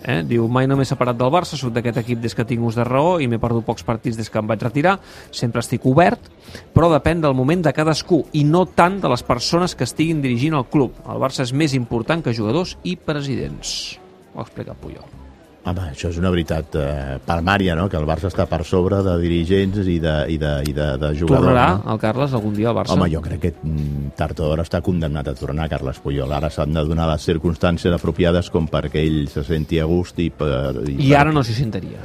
Eh? 0.01 0.23
Diu, 0.25 0.47
mai 0.49 0.69
no 0.69 0.79
m'he 0.79 0.87
separat 0.89 1.19
del 1.19 1.33
Barça, 1.33 1.59
soc 1.61 1.75
d'aquest 1.77 2.01
equip 2.01 2.21
des 2.23 2.35
que 2.37 2.47
tinc 2.49 2.65
ús 2.65 2.79
de 2.79 2.85
raó 2.89 3.19
i 3.21 3.29
m'he 3.29 3.41
perdut 3.41 3.67
pocs 3.67 3.85
partits 3.85 4.17
des 4.17 4.31
que 4.33 4.41
em 4.41 4.49
vaig 4.49 4.63
retirar, 4.65 4.97
sempre 5.31 5.61
estic 5.65 5.85
obert, 5.89 6.31
però 6.75 6.91
depèn 6.93 7.21
del 7.21 7.37
moment 7.37 7.65
de 7.67 7.75
cadascú 7.77 8.23
i 8.33 8.45
no 8.49 8.65
tant 8.67 9.01
de 9.03 9.13
les 9.13 9.25
persones 9.27 9.77
que 9.77 9.85
estiguin 9.89 10.23
dirigint 10.25 10.57
el 10.57 10.69
club. 10.73 10.97
El 11.07 11.21
Barça 11.21 11.45
és 11.45 11.53
més 11.53 11.77
important 11.77 12.25
que 12.25 12.37
jugadors 12.37 12.79
i 12.83 12.97
presidents. 12.97 13.99
Ho 14.35 14.41
ha 14.41 14.49
explicat 14.49 14.81
Puyol. 14.81 15.30
Home, 15.61 15.91
això 15.93 16.09
és 16.09 16.17
una 16.17 16.31
veritat 16.33 16.77
eh, 16.81 17.19
palmària, 17.27 17.75
no? 17.77 17.85
que 17.93 17.99
el 17.99 18.07
Barça 18.09 18.31
està 18.31 18.47
per 18.49 18.63
sobre 18.65 19.03
de 19.05 19.17
dirigents 19.21 19.83
i 19.85 19.99
de, 20.01 20.15
i 20.33 20.39
de, 20.41 20.53
i 20.65 20.73
de, 20.73 20.87
de 21.03 21.11
jugadors. 21.19 21.51
Tornarà 21.51 21.67
no? 21.75 21.93
el 21.93 22.01
Carles 22.01 22.37
algun 22.39 22.55
dia 22.57 22.71
al 22.71 22.79
Barça? 22.79 22.97
Home, 22.97 23.11
jo 23.13 23.21
crec 23.25 23.43
que 23.45 23.53
mm, 23.59 24.15
tard 24.17 24.41
o 24.41 24.49
d'hora 24.49 24.65
està 24.65 24.81
condemnat 24.85 25.29
a 25.29 25.37
tornar 25.37 25.69
Carles 25.69 26.01
Puyol. 26.01 26.33
Ara 26.33 26.49
s'han 26.53 26.73
de 26.79 26.87
donar 26.89 27.11
les 27.13 27.29
circumstàncies 27.29 27.93
apropiades 27.93 28.49
com 28.55 28.71
perquè 28.73 29.05
ell 29.05 29.27
se 29.29 29.45
senti 29.45 29.83
a 29.83 29.89
gust 29.91 30.25
i... 30.25 30.31
Per, 30.33 30.51
I 30.97 31.13
ara 31.19 31.35
no 31.35 31.45
s'hi 31.45 31.59
sentaria. 31.61 32.01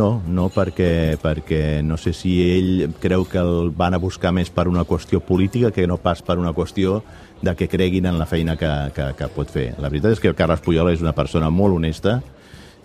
No, 0.00 0.22
no, 0.24 0.46
perquè, 0.48 1.18
perquè 1.20 1.82
no 1.84 1.98
sé 2.00 2.14
si 2.16 2.30
ell 2.40 2.86
creu 3.02 3.26
que 3.28 3.36
el 3.36 3.68
van 3.76 3.92
a 3.92 3.98
buscar 4.00 4.30
més 4.32 4.48
per 4.48 4.64
una 4.70 4.86
qüestió 4.88 5.20
política 5.20 5.68
que 5.76 5.84
no 5.84 5.98
pas 6.00 6.22
per 6.24 6.38
una 6.40 6.54
qüestió 6.56 7.02
de 7.42 7.52
que 7.52 7.68
creguin 7.68 8.08
en 8.08 8.16
la 8.16 8.24
feina 8.24 8.54
que, 8.56 8.70
que, 8.96 9.10
que 9.18 9.28
pot 9.34 9.52
fer. 9.52 9.74
La 9.76 9.90
veritat 9.92 10.16
és 10.16 10.24
que 10.24 10.32
Carles 10.38 10.64
Puyol 10.64 10.88
és 10.94 11.04
una 11.04 11.12
persona 11.12 11.52
molt 11.52 11.76
honesta, 11.76 12.16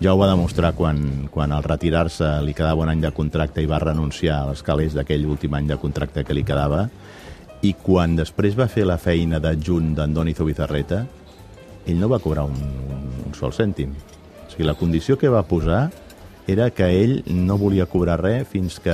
ja 0.03 0.12
ho 0.12 0.19
va 0.19 0.27
demostrar 0.27 0.74
quan, 0.75 1.29
quan 1.31 1.55
al 1.55 1.63
retirar-se 1.63 2.36
li 2.43 2.57
quedava 2.57 2.84
un 2.84 2.91
any 2.91 3.07
de 3.07 3.15
contracte 3.15 3.63
i 3.63 3.72
va 3.72 3.79
renunciar 3.79 4.41
als 4.43 4.65
calés 4.65 4.98
d'aquell 4.98 5.24
últim 5.24 5.55
any 5.55 5.72
de 5.72 5.79
contracte 5.79 6.27
que 6.27 6.36
li 6.36 6.43
quedava, 6.43 6.89
i 7.63 7.77
quan 7.79 8.19
després 8.19 8.60
va 8.60 8.67
fer 8.67 8.84
la 8.84 9.00
feina 9.00 9.39
d'adjunt 9.39 9.93
d'Andoni 9.95 10.36
Zubizarreta, 10.36 11.05
ell 11.88 12.01
no 12.01 12.12
va 12.12 12.19
cobrar 12.19 12.43
un, 12.43 12.60
un, 12.91 13.12
un 13.24 13.39
sol 13.39 13.55
cèntim. 13.55 13.95
O 13.95 14.50
sigui, 14.51 14.67
la 14.67 14.75
condició 14.75 15.15
que 15.15 15.31
va 15.31 15.48
posar 15.48 15.86
era 16.47 16.69
que 16.69 16.85
ell 17.03 17.23
no 17.25 17.57
volia 17.57 17.87
cobrar 17.89 18.19
res 18.21 18.47
fins 18.47 18.79
que 18.79 18.93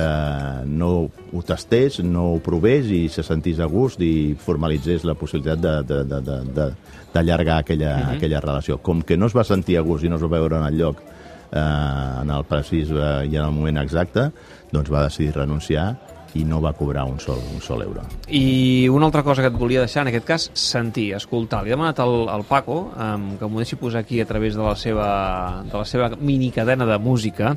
no 0.66 1.10
ho 1.32 1.42
tastés, 1.44 1.98
no 2.04 2.30
ho 2.32 2.38
provés 2.40 2.88
i 2.88 3.08
se 3.12 3.22
sentís 3.22 3.60
a 3.60 3.66
gust 3.68 4.00
i 4.00 4.34
formalitzés 4.40 5.04
la 5.04 5.14
possibilitat 5.14 5.60
de- 5.60 5.82
de- 5.82 6.04
de- 6.04 6.20
de- 6.20 6.44
de- 6.54 6.72
d'allargar 7.12 7.58
aquella, 7.58 7.96
Mhm. 7.98 8.16
aquella 8.16 8.40
relació. 8.40 8.78
Com 8.78 9.02
que 9.02 9.16
no 9.18 9.26
es 9.26 9.36
va 9.36 9.44
sentir 9.44 9.76
a 9.76 9.82
gust 9.82 10.04
i 10.04 10.08
no 10.08 10.16
es 10.16 10.22
va 10.22 10.28
veure 10.28 10.56
en 10.56 10.64
el 10.64 10.78
lloc 10.78 11.00
eh, 11.54 11.58
en 12.22 12.30
el 12.30 12.44
precís 12.44 12.88
eh, 12.90 13.26
i 13.30 13.36
en 13.36 13.44
el 13.44 13.50
moment 13.52 13.76
exacte, 13.76 14.30
doncs 14.72 14.90
va 14.90 15.02
decidir 15.04 15.34
renunciar 15.36 15.98
i 16.34 16.44
no 16.48 16.60
va 16.62 16.72
cobrar 16.72 17.04
un 17.04 17.18
sol, 17.20 17.38
un 17.54 17.60
sol 17.60 17.82
euro. 17.82 18.02
I 18.28 18.88
una 18.88 19.06
altra 19.06 19.22
cosa 19.22 19.42
que 19.42 19.48
et 19.52 19.58
volia 19.58 19.80
deixar, 19.84 20.02
en 20.06 20.08
aquest 20.12 20.26
cas, 20.26 20.50
sentir, 20.54 21.12
escoltar. 21.14 21.62
Li 21.64 21.70
he 21.72 21.76
demanat 21.76 22.00
al, 22.00 22.28
al 22.32 22.44
Paco 22.48 22.78
um, 22.94 23.26
que 23.38 23.48
m'ho 23.48 23.60
deixi 23.60 23.76
posar 23.76 24.00
aquí 24.04 24.20
a 24.20 24.26
través 24.26 24.56
de 24.56 24.62
la 24.62 24.74
seva, 24.76 25.62
de 25.66 25.76
la 25.76 25.84
seva 25.84 26.10
minicadena 26.18 26.86
de 26.88 26.98
música. 26.98 27.56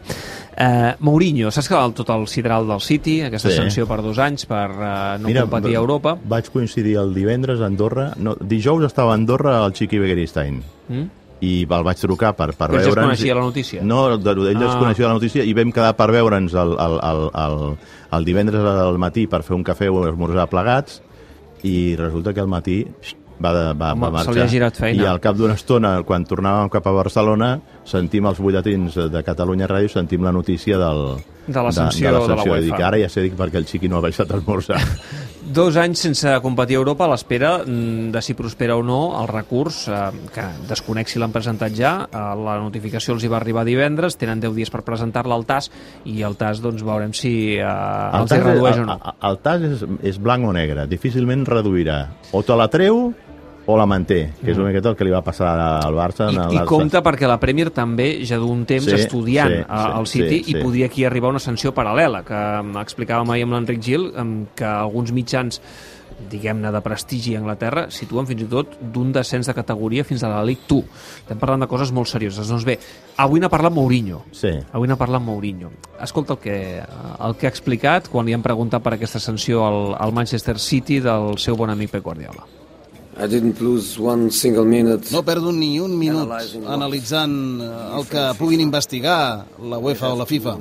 Uh, 0.55 0.93
Mourinho, 0.99 1.51
saps 1.51 1.69
que 1.71 1.81
tot 1.95 2.09
el 2.15 2.27
sideral 2.27 2.67
del 2.67 2.81
City, 2.81 3.21
aquesta 3.21 3.49
Sí. 3.49 3.57
sanció 3.57 3.87
per 3.87 4.01
dos 4.01 4.19
anys 4.19 4.45
per 4.49 4.69
uh, 4.71 5.17
no 5.21 5.31
competir 5.41 5.75
a 5.75 5.79
Europa? 5.79 6.17
Vaig 6.25 6.49
coincidir 6.51 6.97
el 6.97 7.13
divendres 7.13 7.61
a 7.61 7.67
Andorra, 7.69 8.11
no, 8.17 8.35
dijous 8.39 8.83
estava 8.85 9.11
a 9.11 9.15
Andorra 9.15 9.59
el 9.65 9.73
Chiqui 9.73 9.99
Begueristain 9.99 10.63
Mm? 10.87 11.24
I 11.45 11.51
el 11.65 11.83
vaig 11.85 11.99
trucar 12.01 12.31
per, 12.37 12.51
per 12.57 12.69
Però 12.71 12.79
ell 12.79 12.85
ja 12.85 12.89
es 12.89 12.93
veure'ns... 12.93 13.09
coneixia 13.11 13.35
la 13.37 13.45
notícia? 13.45 13.83
No, 13.85 13.99
de, 14.17 14.35
ell 14.49 14.55
ah. 14.57 14.63
Ah. 14.65 14.69
es 14.71 14.79
coneixia 14.81 15.09
la 15.11 15.17
notícia 15.19 15.45
i 15.45 15.53
vam 15.57 15.73
quedar 15.75 15.93
per 15.99 16.09
veure'ns 16.15 16.55
el, 16.57 16.73
el, 16.87 16.95
el, 17.11 17.27
el, 17.45 17.59
el 18.17 18.25
divendres 18.31 18.65
al 18.71 18.97
matí 19.01 19.27
per 19.31 19.43
fer 19.47 19.57
un 19.57 19.65
cafè 19.67 19.91
o 19.91 20.05
esmorzar 20.09 20.47
plegats 20.51 21.01
i 21.65 21.95
resulta 21.99 22.33
que 22.33 22.43
al 22.43 22.49
matí 22.51 22.79
va, 23.41 23.51
de, 23.51 23.63
va, 23.75 23.91
Home, 23.93 24.05
va 24.05 24.11
marxar. 24.15 24.47
girat 24.51 24.77
feina. 24.79 25.03
I 25.03 25.07
al 25.11 25.19
cap 25.23 25.35
d'una 25.35 25.55
estona, 25.57 25.95
quan 26.07 26.23
tornàvem 26.27 26.69
cap 26.71 26.85
a 26.87 26.93
Barcelona, 26.95 27.55
sentim 27.87 28.27
els 28.29 28.39
butlletins 28.39 28.95
de 29.11 29.23
Catalunya 29.27 29.67
Ràdio, 29.67 29.91
sentim 29.91 30.23
la 30.23 30.31
notícia 30.31 30.77
del, 30.79 31.17
De 31.47 31.61
la 31.61 31.71
sanció 31.75 32.07
de, 32.07 32.13
de 32.13 32.19
la 32.19 32.19
la 32.21 32.35
sanció. 32.35 32.53
UEFA. 32.53 32.65
Dic, 32.69 32.79
ara 32.87 33.01
ja 33.01 33.09
sé 33.11 33.25
dic, 33.25 33.35
perquè 33.37 33.59
el 33.59 33.67
xiqui 33.67 33.91
no 33.91 33.99
ha 33.99 34.05
baixat 34.07 34.31
a 34.31 34.39
esmorzar. 34.39 34.79
Dos 35.45 35.75
anys 35.77 36.01
sense 36.01 36.31
competir 36.41 36.73
a 36.73 36.81
Europa 36.81 37.05
a 37.05 37.11
l'espera 37.11 37.59
mm, 37.59 38.09
de 38.15 38.21
si 38.25 38.33
prospera 38.33 38.73
o 38.79 38.81
no 38.81 39.13
el 39.19 39.27
recurs, 39.29 39.83
eh, 39.85 39.99
que 40.33 40.45
desconec 40.65 41.11
si 41.11 41.21
l'han 41.21 41.35
presentat 41.35 41.75
ja, 41.77 41.91
eh, 42.09 42.23
la 42.41 42.55
notificació 42.63 43.13
els 43.13 43.25
hi 43.25 43.29
va 43.29 43.37
arribar 43.37 43.65
divendres, 43.67 44.17
tenen 44.17 44.41
10 44.41 44.55
dies 44.57 44.73
per 44.73 44.81
presentar-la 44.87 45.37
al 45.37 45.45
TAS 45.45 45.69
i 46.09 46.23
el 46.25 46.33
TAS 46.39 46.63
doncs 46.65 46.81
veurem 46.87 47.13
si 47.13 47.35
eh, 47.59 47.67
els 48.21 48.33
hi 48.33 48.41
redueix 48.41 48.81
o 48.81 48.87
no. 48.89 48.97
el, 48.97 49.19
el 49.29 49.39
tas 49.45 49.67
és, 49.69 49.85
és 50.15 50.17
blanc 50.17 50.49
o 50.49 50.55
negre, 50.55 50.87
difícilment 50.89 51.45
reduirà. 51.45 51.99
O 52.33 52.41
te 52.41 52.57
la 52.57 52.65
treu 52.73 53.11
o 53.65 53.77
la 53.77 53.85
manté, 53.89 54.31
que 54.43 54.51
és 54.51 54.57
una 54.59 54.67
miqueta 54.69 54.91
el 54.91 54.95
que 54.95 55.05
li 55.07 55.11
va 55.13 55.23
passar 55.25 55.55
al 55.57 55.95
Barça. 55.97 56.27
I, 56.31 56.35
en 56.37 56.51
I 56.53 56.59
les- 56.59 56.67
compta 56.69 57.01
perquè 57.01 57.25
la 57.27 57.39
Premier 57.41 57.71
també 57.73 58.19
ja 58.25 58.37
d'un 58.37 58.63
temps 58.69 58.85
Sí, 58.85 58.93
estudiant 58.93 59.49
sí, 59.49 59.57
sí, 59.57 59.65
sí, 59.65 59.89
al 59.97 60.07
City 60.07 60.37
sí, 60.43 60.51
i 60.51 60.53
sí. 60.53 60.61
podria 60.61 60.85
aquí 60.85 61.03
arribar 61.05 61.31
una 61.33 61.39
sanció 61.41 61.73
paral·lela, 61.73 62.23
que 62.23 62.37
em 62.61 62.75
explicàvem 62.77 63.31
ahir 63.33 63.43
amb 63.47 63.53
l'Enric 63.57 63.81
Gil, 63.81 64.11
que 64.55 64.65
alguns 64.65 65.11
mitjans 65.11 65.61
diguem-ne, 66.31 66.69
de 66.71 66.79
prestigi 66.79 67.33
a 67.35 67.39
Anglaterra, 67.41 67.87
situen 67.91 68.25
fins 68.29 68.45
i 68.45 68.47
tot 68.47 68.77
d'un 68.79 69.09
descens 69.11 69.49
de 69.49 69.53
categoria 69.53 70.05
fins 70.07 70.23
a 70.23 70.29
la 70.31 70.43
League 70.47 70.63
2. 70.69 70.83
Estem 71.25 71.41
parlant 71.41 71.65
de 71.65 71.67
coses 71.67 71.91
molt 71.91 72.07
serioses. 72.07 72.47
Doncs 72.47 72.63
bé, 72.63 72.77
avui 73.17 73.41
n'ha 73.43 73.49
parlat 73.51 73.73
Mourinho. 73.75 74.21
Sí. 74.31 74.53
Avui 74.71 74.87
n'ha 74.87 74.95
parlat 74.95 75.21
Mourinho. 75.21 75.73
Escolta 76.01 76.37
el 76.37 76.39
que, 76.39 76.55
el 77.19 77.35
que 77.35 77.47
ha 77.47 77.51
explicat 77.51 78.07
quan 78.13 78.25
li 78.25 78.33
han 78.37 78.45
preguntat 78.45 78.81
per 78.85 78.93
aquesta 78.95 79.19
sanció 79.19 79.65
al, 79.67 79.95
al 79.99 80.13
Manchester 80.15 80.55
City 80.57 81.01
del 81.03 81.35
seu 81.37 81.57
bon 81.59 81.69
amic 81.73 81.91
Pep 81.91 82.03
Guardiola. 82.07 82.47
No 85.11 85.23
perdo 85.23 85.51
ni 85.55 85.79
un 85.79 85.95
minut 85.97 86.29
analitzant 86.67 87.61
el 87.63 88.03
que 88.11 88.23
puguin 88.37 88.59
investigar 88.59 89.45
la 89.59 89.77
UEFA 89.79 90.11
o 90.11 90.17
la 90.19 90.25
FIFA. 90.25 90.57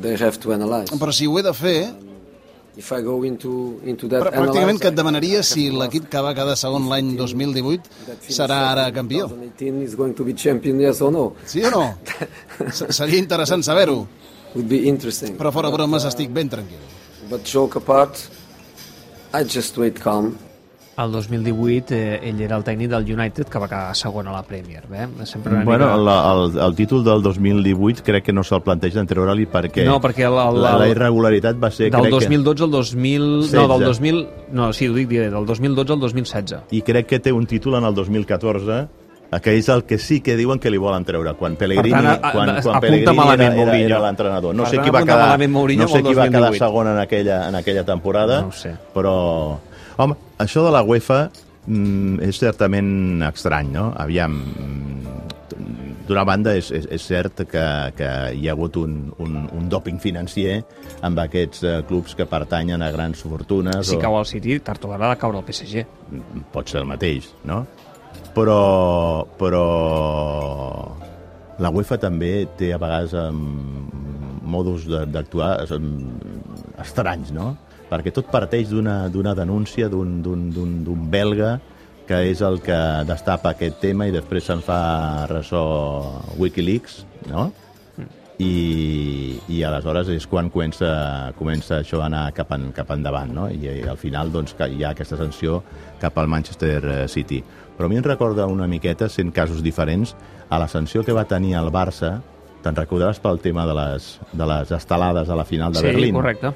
They 0.00 0.14
have 0.18 0.38
to 0.42 0.52
analyze. 0.54 0.94
Però 0.94 1.12
si 1.12 1.26
ho 1.26 1.38
he 1.38 1.42
de 1.42 1.54
fer, 1.54 1.94
If 2.76 2.90
I 2.90 3.02
go 3.06 3.22
into 3.22 3.78
into 3.86 4.08
that 4.10 4.24
pr- 4.24 4.32
pràcticament 4.34 4.80
que 4.82 4.88
et 4.90 4.96
demanaria 4.98 5.44
si 5.46 5.68
l'equip 5.70 6.08
que 6.10 6.18
va 6.26 6.32
quedar 6.34 6.56
segon 6.58 6.88
l'any 6.90 7.12
2018 7.14 7.86
serà 8.34 8.56
ara 8.72 8.88
campió. 8.90 9.28
2018 9.30 9.84
is 9.84 9.94
going 9.94 10.12
to 10.18 10.24
be 10.26 10.34
champion, 10.34 10.80
yes 10.82 10.98
or 11.00 11.12
no? 11.14 11.34
Sí 11.46 11.62
o 11.62 11.70
no? 11.70 11.84
Seria 12.98 13.18
interessant 13.22 13.62
saber-ho. 13.62 14.08
Però 15.38 15.52
fora 15.54 15.70
bromes 15.70 16.02
estic 16.10 16.30
ben 16.34 16.50
tranquil. 16.50 16.82
But 17.30 17.46
joke 17.46 17.78
apart, 17.78 18.18
I 19.32 19.44
just 19.46 19.78
wait 19.78 20.00
calm. 20.02 20.34
El 20.96 21.10
2018 21.10 21.86
eh, 21.90 22.20
ell 22.30 22.40
era 22.40 22.54
el 22.56 22.62
tècnic 22.62 22.88
del 22.92 23.08
United 23.16 23.48
que 23.50 23.58
va 23.58 23.66
quedar 23.66 23.96
segon 23.98 24.28
a 24.30 24.32
la 24.32 24.42
Premier. 24.46 24.84
Eh? 24.92 25.08
Sempre 25.26 25.54
una 25.56 25.64
Bueno, 25.64 25.86
mica... 25.88 25.96
la, 25.98 26.16
el, 26.32 26.58
el 26.68 26.74
títol 26.76 27.02
del 27.02 27.20
2018 27.20 28.04
crec 28.06 28.24
que 28.28 28.32
no 28.32 28.44
se'l 28.46 28.62
plantegen 28.62 29.06
treure-li 29.10 29.48
perquè, 29.50 29.82
No, 29.88 29.96
perquè 30.00 30.22
el- 30.28 30.38
el- 30.38 30.60
la, 30.62 30.76
la 30.78 30.86
irregularitat 30.88 31.58
va 31.58 31.72
ser... 31.74 31.90
del 31.90 32.00
crec 32.00 32.12
2012 32.14 32.62
al 32.62 32.70
2000... 32.70 33.22
No, 33.26 33.40
16. 33.42 33.68
del 33.74 33.84
2000... 33.88 34.28
No, 34.52 34.72
sí, 34.72 34.86
ho 34.86 34.94
dic, 34.94 35.08
diré, 35.08 35.30
del 35.30 35.44
2012 35.46 35.92
al 35.96 35.98
2016. 36.06 36.62
Que, 36.70 36.76
I 36.78 36.82
crec 36.86 37.06
que 37.10 37.18
té 37.18 37.32
un 37.32 37.46
títol 37.50 37.74
en 37.74 37.84
el 37.90 37.94
2014 37.98 38.78
eh, 39.34 39.40
que 39.42 39.56
és 39.58 39.68
el 39.74 39.82
que 39.82 39.98
sí 39.98 40.20
que 40.22 40.36
diuen 40.38 40.60
que 40.62 40.70
li 40.70 40.78
volen 40.78 41.02
treure 41.02 41.34
quan 41.34 41.56
Pellegrini, 41.58 41.90
Per 41.90 42.02
tant, 42.04 42.06
a- 42.06 42.28
a- 42.28 42.32
quan, 42.38 42.54
quan 42.62 42.80
Pellegrini 42.80 43.18
era, 43.34 43.50
era, 43.50 43.76
era 43.82 43.98
l'entrenador 44.06 44.54
no 44.54 44.62
Per 44.62 44.70
sé 44.70 44.78
qui 44.78 44.90
va 44.94 45.02
quedar, 45.02 45.40
no 45.42 45.88
sé 45.90 46.02
qui 46.06 46.14
va 46.14 46.28
quedar 46.30 46.52
2018. 46.54 46.58
segon 46.62 46.86
en 46.94 46.98
aquella, 47.02 47.48
en 47.48 47.56
aquella 47.58 47.82
temporada 47.82 48.42
No 48.46 48.52
sé. 48.52 48.76
però 48.94 49.58
home, 49.98 50.16
això 50.42 50.64
de 50.66 50.72
la 50.74 50.82
UEFA 50.82 51.28
mm, 51.66 52.20
és 52.26 52.38
certament 52.42 53.22
estrany 53.30 53.70
no? 53.74 53.90
aviam 54.00 54.34
mm, 54.40 54.94
d'una 56.08 56.24
banda 56.28 56.52
és, 56.56 56.68
és, 56.74 56.84
és 56.92 57.04
cert 57.04 57.44
que, 57.48 57.64
que 57.96 58.08
hi 58.36 58.48
ha 58.48 58.52
hagut 58.52 58.76
un, 58.76 58.96
un, 59.24 59.38
un 59.56 59.68
doping 59.72 60.00
financer 60.02 60.58
amb 61.06 61.20
aquests 61.22 61.62
eh, 61.64 61.78
clubs 61.88 62.16
que 62.18 62.26
pertanyen 62.28 62.82
a 62.84 62.90
grans 62.92 63.22
fortunes 63.24 63.88
Si 63.88 63.96
o 63.96 64.02
cau 64.02 64.18
al 64.18 64.26
City, 64.28 64.58
tard 64.60 64.84
o 64.84 64.92
de 64.92 65.16
caure 65.20 65.40
el 65.40 65.44
PSG. 65.48 65.86
pot 66.52 66.68
ser 66.68 66.82
el 66.82 66.88
mateix, 66.90 67.30
no? 67.48 67.64
Però, 68.34 69.24
però 69.38 69.64
la 71.62 71.70
UEFA 71.70 71.98
també 72.02 72.46
té 72.58 72.72
a 72.74 72.78
vegades 72.82 73.14
um, 73.14 73.86
modus 74.42 74.88
de- 74.90 75.04
d'actuar 75.06 75.64
um, 75.76 76.18
estranys, 76.82 77.30
no? 77.32 77.54
Perquè 77.94 78.10
tot 78.10 78.26
parteix 78.32 78.72
d'una 78.74 79.34
denúncia 79.38 79.88
d'un- 79.88 80.22
belga 81.10 81.60
que 82.04 82.18
és 82.28 82.40
el 82.42 82.58
que 82.60 82.76
destapa 83.06 83.54
aquest 83.54 83.78
tema 83.80 84.08
i 84.08 84.12
després 84.12 84.44
se'n 84.44 84.60
fa 84.60 85.26
ressò 85.30 85.62
Wikileaks, 86.36 87.04
no? 87.30 87.52
i, 88.42 89.38
i 89.48 89.62
aleshores 89.62 90.08
és 90.10 90.26
quan 90.26 90.48
comença, 90.50 91.32
comença 91.38 91.78
això 91.78 92.00
a 92.02 92.08
anar 92.08 92.24
cap, 92.34 92.50
en, 92.56 92.70
cap 92.74 92.90
endavant 92.90 93.30
no? 93.34 93.46
I, 93.50 93.60
i 93.62 93.84
al 93.86 93.98
final 94.00 94.32
doncs, 94.34 94.56
que 94.58 94.66
hi 94.72 94.82
ha 94.82 94.90
aquesta 94.90 95.18
sanció 95.20 95.60
cap 96.02 96.18
al 96.18 96.26
Manchester 96.30 96.80
eh, 96.82 96.96
City 97.08 97.42
però 97.76 97.86
a 97.86 97.92
mi 97.92 97.98
em 97.98 98.06
recorda 98.06 98.48
una 98.50 98.66
miqueta 98.70 99.08
sent 99.08 99.32
casos 99.34 99.62
diferents 99.62 100.16
a 100.50 100.58
la 100.58 100.68
sanció 100.68 101.04
que 101.06 101.14
va 101.14 101.26
tenir 101.30 101.54
el 101.60 101.70
Barça 101.74 102.16
te'n 102.64 102.74
recordaràs 102.74 103.20
pel 103.22 103.38
tema 103.44 103.66
de 103.68 103.74
les, 103.76 104.14
de 104.32 104.46
les 104.50 104.70
estelades 104.72 105.30
a 105.30 105.36
la 105.38 105.44
final 105.46 105.72
de 105.72 105.82
sí, 105.82 105.86
Berlín 105.92 106.18
correcte. 106.18 106.50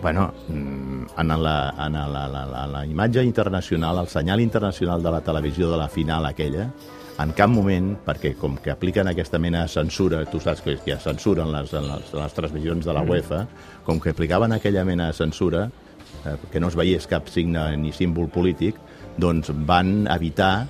Bueno, 0.00 0.32
mm, 0.48 1.06
en 1.18 1.28
la, 1.42 1.74
en 1.76 1.92
la, 1.92 2.28
la, 2.28 2.46
la, 2.46 2.66
la 2.66 2.86
imatge 2.86 3.24
internacional, 3.24 3.98
el 3.98 4.06
senyal 4.06 4.40
internacional 4.40 5.02
de 5.02 5.10
la 5.10 5.20
televisió 5.20 5.70
de 5.70 5.76
la 5.76 5.88
final 5.88 6.26
aquella, 6.26 6.70
en 7.18 7.32
cap 7.34 7.50
moment, 7.50 7.96
perquè 8.06 8.36
com 8.38 8.54
que 8.62 8.70
apliquen 8.70 9.10
aquesta 9.10 9.40
mena 9.42 9.64
de 9.64 9.72
censura, 9.72 10.22
tu 10.30 10.38
saps 10.38 10.62
que, 10.62 10.76
que 10.84 10.96
censuren 11.02 11.50
les, 11.50 11.72
en 11.74 11.88
les, 11.90 12.12
les 12.14 12.36
transmissions 12.36 12.86
de 12.86 12.94
la 12.94 13.02
UEFA, 13.02 13.42
com 13.86 13.98
que 13.98 14.14
aplicaven 14.14 14.54
aquella 14.54 14.84
mena 14.86 15.08
de 15.08 15.16
censura, 15.18 15.64
eh, 16.24 16.36
que 16.52 16.60
no 16.62 16.70
es 16.70 16.78
veiés 16.78 17.08
cap 17.10 17.26
signe 17.26 17.64
ni 17.76 17.90
símbol 17.90 18.30
polític, 18.30 18.78
doncs 19.18 19.50
van 19.66 20.06
evitar 20.14 20.68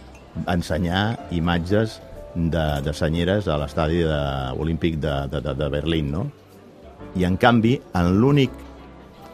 ensenyar 0.48 1.18
imatges 1.36 1.98
de, 2.34 2.64
de 2.80 2.94
senyeres 2.96 3.48
a 3.48 3.58
l'estadi 3.60 4.00
olímpic 4.56 4.96
de, 5.02 5.14
de, 5.28 5.42
de, 5.44 5.54
de 5.58 5.68
Berlín, 5.68 6.12
no? 6.14 6.24
I 7.18 7.28
en 7.28 7.36
canvi, 7.36 7.76
en 7.96 8.14
l'únic 8.22 8.67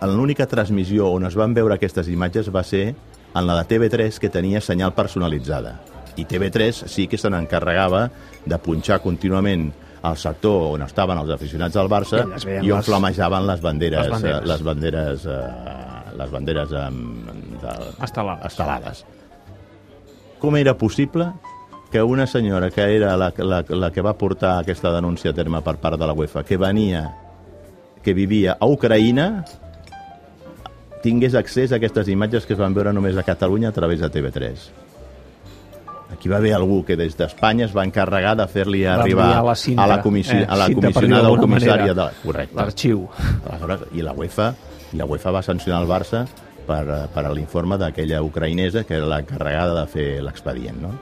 l'única 0.06 0.46
transmissió 0.46 1.08
on 1.12 1.26
es 1.26 1.34
van 1.38 1.54
veure 1.54 1.75
aquestes 1.76 2.08
imatges 2.08 2.50
va 2.54 2.62
ser 2.64 2.94
en 3.34 3.46
la 3.46 3.56
de 3.62 3.64
TV3 3.68 4.18
que 4.18 4.28
tenia 4.30 4.61
senyal 4.61 4.92
personalitzada. 4.94 5.80
I 6.16 6.25
TV3 6.26 6.84
sí 6.87 7.08
que 7.08 7.18
se 7.18 7.30
n'encarregava 7.30 8.08
de 8.46 8.58
punxar 8.58 9.00
contínuament 9.02 9.73
al 10.04 10.16
sector 10.20 10.75
on 10.76 10.82
estaven 10.84 11.18
els 11.18 11.30
aficionats 11.32 11.75
del 11.75 11.88
Barça 11.88 12.20
I 12.26 12.66
i 12.66 12.70
on 12.70 12.78
les- 12.78 12.87
flamejaven 12.87 13.46
les 13.46 13.61
banderes, 13.61 14.06
les 14.06 14.11
banderes. 14.12 14.42
eh, 14.44 14.46
les 14.46 14.62
banderes, 14.62 15.26
eh, 15.26 16.12
les 16.18 16.30
banderes 16.30 16.70
eh, 16.70 16.90
de, 17.62 18.04
Estelades. 18.04 18.44
estelades. 18.46 19.04
Com 20.38 20.56
era 20.56 20.76
possible 20.76 21.32
que 21.90 22.02
una 22.02 22.26
senyora 22.26 22.70
que 22.70 22.82
era 22.96 23.16
la, 23.16 23.32
la, 23.38 23.64
la 23.68 23.90
que 23.90 24.02
va 24.02 24.12
portar 24.18 24.58
aquesta 24.58 24.90
denúncia 24.92 25.30
a 25.30 25.34
terme 25.34 25.61
per 25.62 25.76
part 25.78 25.99
de 25.99 26.06
la 26.06 26.12
UEFA, 26.12 26.42
que 26.44 26.56
venia, 26.58 27.14
que 28.02 28.12
vivia 28.14 28.56
a 28.61 28.66
Ucraïna, 28.66 29.44
tingués 31.04 31.37
accés 31.37 31.73
a 31.73 31.76
aquestes 31.76 32.08
imatges 32.08 32.49
que 32.49 32.56
es 32.56 32.61
van 32.61 32.75
veure 32.76 32.92
només 32.96 33.18
a 33.20 33.25
Catalunya 33.26 33.70
a 33.70 33.76
través 33.76 34.00
de 34.00 34.08
TV3. 34.11 34.68
Aquí 36.14 36.30
va 36.30 36.38
haver 36.38 36.54
algú 36.54 36.84
que 36.87 36.96
des 36.96 37.16
d'Espanya 37.18 37.66
es 37.66 37.75
va 37.76 37.84
encarregar 37.84 38.37
de 38.38 38.46
fer-li 38.49 38.84
arribar 38.88 39.42
la 39.44 39.54
cinta, 39.58 39.84
a 39.84 39.88
la, 39.90 39.99
comissi 40.00 40.37
eh, 40.37 40.46
a 40.49 40.56
la 40.56 40.68
comissionada 40.73 41.32
o 41.32 41.37
comissària 41.40 41.94
de... 41.96 42.08
Correcte. 42.23 42.56
L'arxiu. 42.56 43.04
I 43.92 44.04
la 44.06 44.14
UEFA, 44.16 44.49
i 44.92 45.00
la 45.00 45.08
UEFA 45.11 45.34
va 45.34 45.42
sancionar 45.42 45.82
el 45.82 45.90
Barça 45.90 46.25
per, 46.68 46.84
per 47.12 47.25
l'informe 47.34 47.76
d'aquella 47.80 48.23
ucraïnesa 48.25 48.84
que 48.88 48.96
era 49.00 49.11
l'encarregada 49.11 49.75
de 49.82 49.87
fer 49.90 50.08
l'expedient, 50.25 50.80
no? 50.80 50.94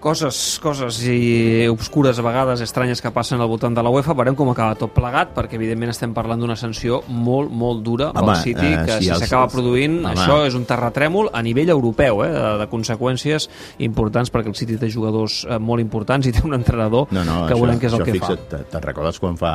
Coses, 0.00 0.58
coses 0.62 0.98
i 1.06 1.66
obscures 1.70 2.18
a 2.18 2.22
vegades, 2.24 2.60
estranyes 2.64 3.02
que 3.04 3.10
passen 3.12 3.40
al 3.40 3.48
voltant 3.48 3.74
de 3.76 3.82
la 3.84 3.90
UEFA, 3.92 4.14
veurem 4.16 4.34
com 4.38 4.48
acaba 4.50 4.74
tot 4.80 4.94
plegat, 4.96 5.34
perquè 5.36 5.58
evidentment 5.58 5.92
estem 5.92 6.14
parlant 6.16 6.40
d'una 6.40 6.56
sanció 6.56 7.02
molt, 7.08 7.50
molt 7.52 7.82
dura 7.84 8.08
Home, 8.14 8.32
pel 8.32 8.42
City, 8.42 8.66
eh, 8.72 8.84
que 8.86 8.96
si 8.98 9.04
si 9.04 9.10
els- 9.10 9.20
s'acaba 9.24 9.48
produint, 9.52 9.98
Home. 10.04 10.14
això 10.14 10.40
és 10.46 10.54
un 10.56 10.64
terratrèmol 10.64 11.30
a 11.32 11.42
nivell 11.42 11.68
europeu, 11.76 12.24
eh, 12.24 12.30
de, 12.32 12.58
de 12.64 12.68
conseqüències 12.72 13.48
importants, 13.78 14.32
perquè 14.32 14.48
el 14.48 14.56
City 14.56 14.76
té 14.80 14.88
jugadors 14.90 15.44
eh, 15.48 15.58
molt 15.58 15.80
importants 15.80 16.26
i 16.26 16.32
té 16.32 16.40
un 16.44 16.54
entrenador 16.54 17.06
No, 17.10 17.24
no, 17.24 17.46
que 17.46 17.54
això, 17.54 17.60
veurem 17.60 17.78
què 17.78 17.86
és 17.86 17.92
el 18.00 18.04
que 18.04 18.12
fixa't, 18.18 18.38
fa. 18.48 18.56
te- 18.56 18.64
Te'n 18.72 18.82
recordes 18.82 19.18
quan 19.20 19.36
fa 19.36 19.54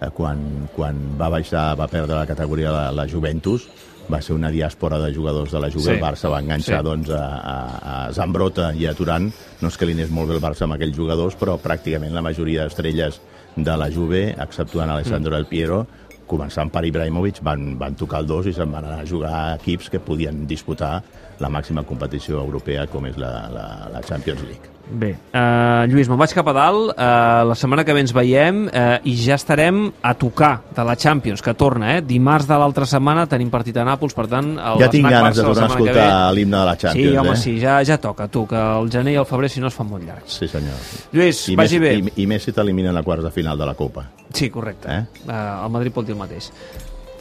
eh, 0.00 0.10
quan, 0.14 0.68
quan 0.74 0.96
va 1.18 1.28
baixar, 1.28 1.76
va 1.78 1.88
perdre 1.88 2.14
la 2.16 2.26
categoria 2.26 2.70
la, 2.70 2.90
la 2.92 3.06
Juventus, 3.08 3.68
va 4.10 4.20
ser 4.20 4.34
una 4.34 4.50
diàspora 4.50 4.98
de 4.98 5.12
jugadors 5.14 5.52
de 5.52 5.60
la 5.60 5.70
Juve, 5.70 5.84
Sí. 5.84 5.90
el 5.90 6.00
Barça 6.02 6.30
va 6.30 6.40
enganxar 6.40 6.80
Sí. 6.80 6.84
doncs, 6.84 7.10
a, 7.10 7.22
a, 7.38 8.06
a 8.08 8.12
Zambrota 8.12 8.72
i 8.74 8.86
a 8.86 8.94
Turan, 8.94 9.32
no 9.60 9.68
és 9.68 9.76
que 9.78 9.86
li 9.86 9.92
anés 9.92 10.10
molt 10.10 10.28
bé 10.28 10.34
el 10.36 10.42
Barça 10.42 10.62
amb 10.64 10.74
aquells 10.74 10.96
jugadors, 10.96 11.36
però 11.38 11.58
pràcticament 11.60 12.12
la 12.12 12.22
majoria 12.22 12.64
d'estrelles 12.64 13.20
de 13.56 13.76
la 13.76 13.90
Juve, 13.90 14.34
exceptuant 14.38 14.90
Alessandro 14.90 15.36
El 15.36 15.46
Piero, 15.46 15.86
començant 16.26 16.70
per 16.72 16.84
Ibrahimovic, 16.86 17.42
van, 17.44 17.76
van 17.78 17.94
tocar 17.94 18.20
el 18.20 18.26
dos 18.26 18.46
i 18.46 18.52
se'n 18.56 18.70
van 18.72 18.84
anar 18.86 19.00
a 19.02 19.06
jugar 19.06 19.32
a 19.34 19.54
equips 19.56 19.90
que 19.90 20.00
podien 20.00 20.46
disputar 20.46 21.02
la 21.42 21.50
màxima 21.52 21.82
competició 21.88 22.40
europea 22.42 22.86
com 22.90 23.08
és 23.10 23.18
la, 23.20 23.32
la, 23.52 23.66
la 23.92 24.06
Champions 24.06 24.46
League. 24.46 24.70
Bé, 24.92 25.12
uh, 25.30 25.86
Lluís, 25.88 26.08
me'n 26.10 26.18
vaig 26.20 26.32
cap 26.36 26.48
a 26.50 26.52
dalt. 26.52 26.90
Uh, 26.90 27.44
la 27.48 27.54
setmana 27.56 27.84
que 27.86 27.94
ve 27.96 28.02
ens 28.02 28.10
veiem 28.12 28.64
uh, 28.66 28.96
i 29.08 29.14
ja 29.16 29.38
estarem 29.38 29.86
a 30.04 30.10
tocar 30.18 30.50
de 30.74 30.84
la 30.84 30.96
Champions, 30.98 31.40
que 31.40 31.54
torna, 31.56 31.94
eh? 31.96 32.02
Dimarts 32.04 32.48
de 32.50 32.58
l'altra 32.60 32.84
setmana 32.90 33.24
tenim 33.30 33.48
partit 33.48 33.78
a 33.78 33.86
Nàpols, 33.88 34.12
per 34.18 34.26
tant... 34.28 34.50
El 34.58 34.82
Ja 34.82 34.90
tinc 34.92 35.08
ganes 35.08 35.38
de 35.38 35.46
tornar 35.46 35.70
a 35.70 35.72
escoltar 35.72 36.10
l'himne 36.36 36.58
de 36.58 36.66
la 36.68 36.76
Champions. 36.76 37.14
Sí, 37.14 37.16
home, 37.22 37.32
eh? 37.32 37.40
sí, 37.40 37.54
ja, 37.62 37.78
ja 37.88 37.96
toca, 38.02 38.28
tu, 38.28 38.44
que 38.50 38.58
el 38.58 38.90
gener 38.92 39.16
i 39.16 39.20
el 39.22 39.28
febrer, 39.30 39.48
si 39.54 39.62
no, 39.64 39.70
es 39.72 39.78
fan 39.78 39.88
molt 39.88 40.04
llargs. 40.04 40.38
Sí, 40.42 40.50
senyor. 40.50 40.86
Lluís, 41.14 41.44
I 41.54 41.56
vagi 41.62 41.80
més, 41.80 41.88
bé. 41.88 42.12
I, 42.12 42.24
I 42.26 42.30
més 42.34 42.44
si 42.44 42.52
t'eliminen 42.52 42.98
a 42.98 43.04
quarts 43.06 43.24
de 43.24 43.32
final 43.32 43.56
de 43.62 43.70
la 43.70 43.76
Copa. 43.78 44.10
Sí, 44.34 44.50
correcte. 44.52 44.92
Eh? 44.92 45.22
Uh, 45.24 45.36
el 45.62 45.76
Madrid 45.78 45.94
pot 45.94 46.04
dir 46.04 46.18
el 46.18 46.20
mateix. 46.20 46.50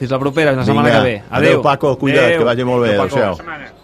Fins 0.01 0.11
la 0.11 0.19
propera, 0.19 0.57
la 0.57 0.65
setmana 0.65 0.89
Vinga. 0.89 1.03
que 1.05 1.07
ve. 1.07 1.21
Adéu, 1.29 1.61
Paco, 1.61 1.93
cuida't, 2.01 2.33
que 2.39 2.47
vagi 2.47 2.65
molt 2.65 2.83
bé. 2.83 2.97
Adéu, 2.97 3.05
Paco. 3.05 3.21
Adéu-siau. 3.21 3.77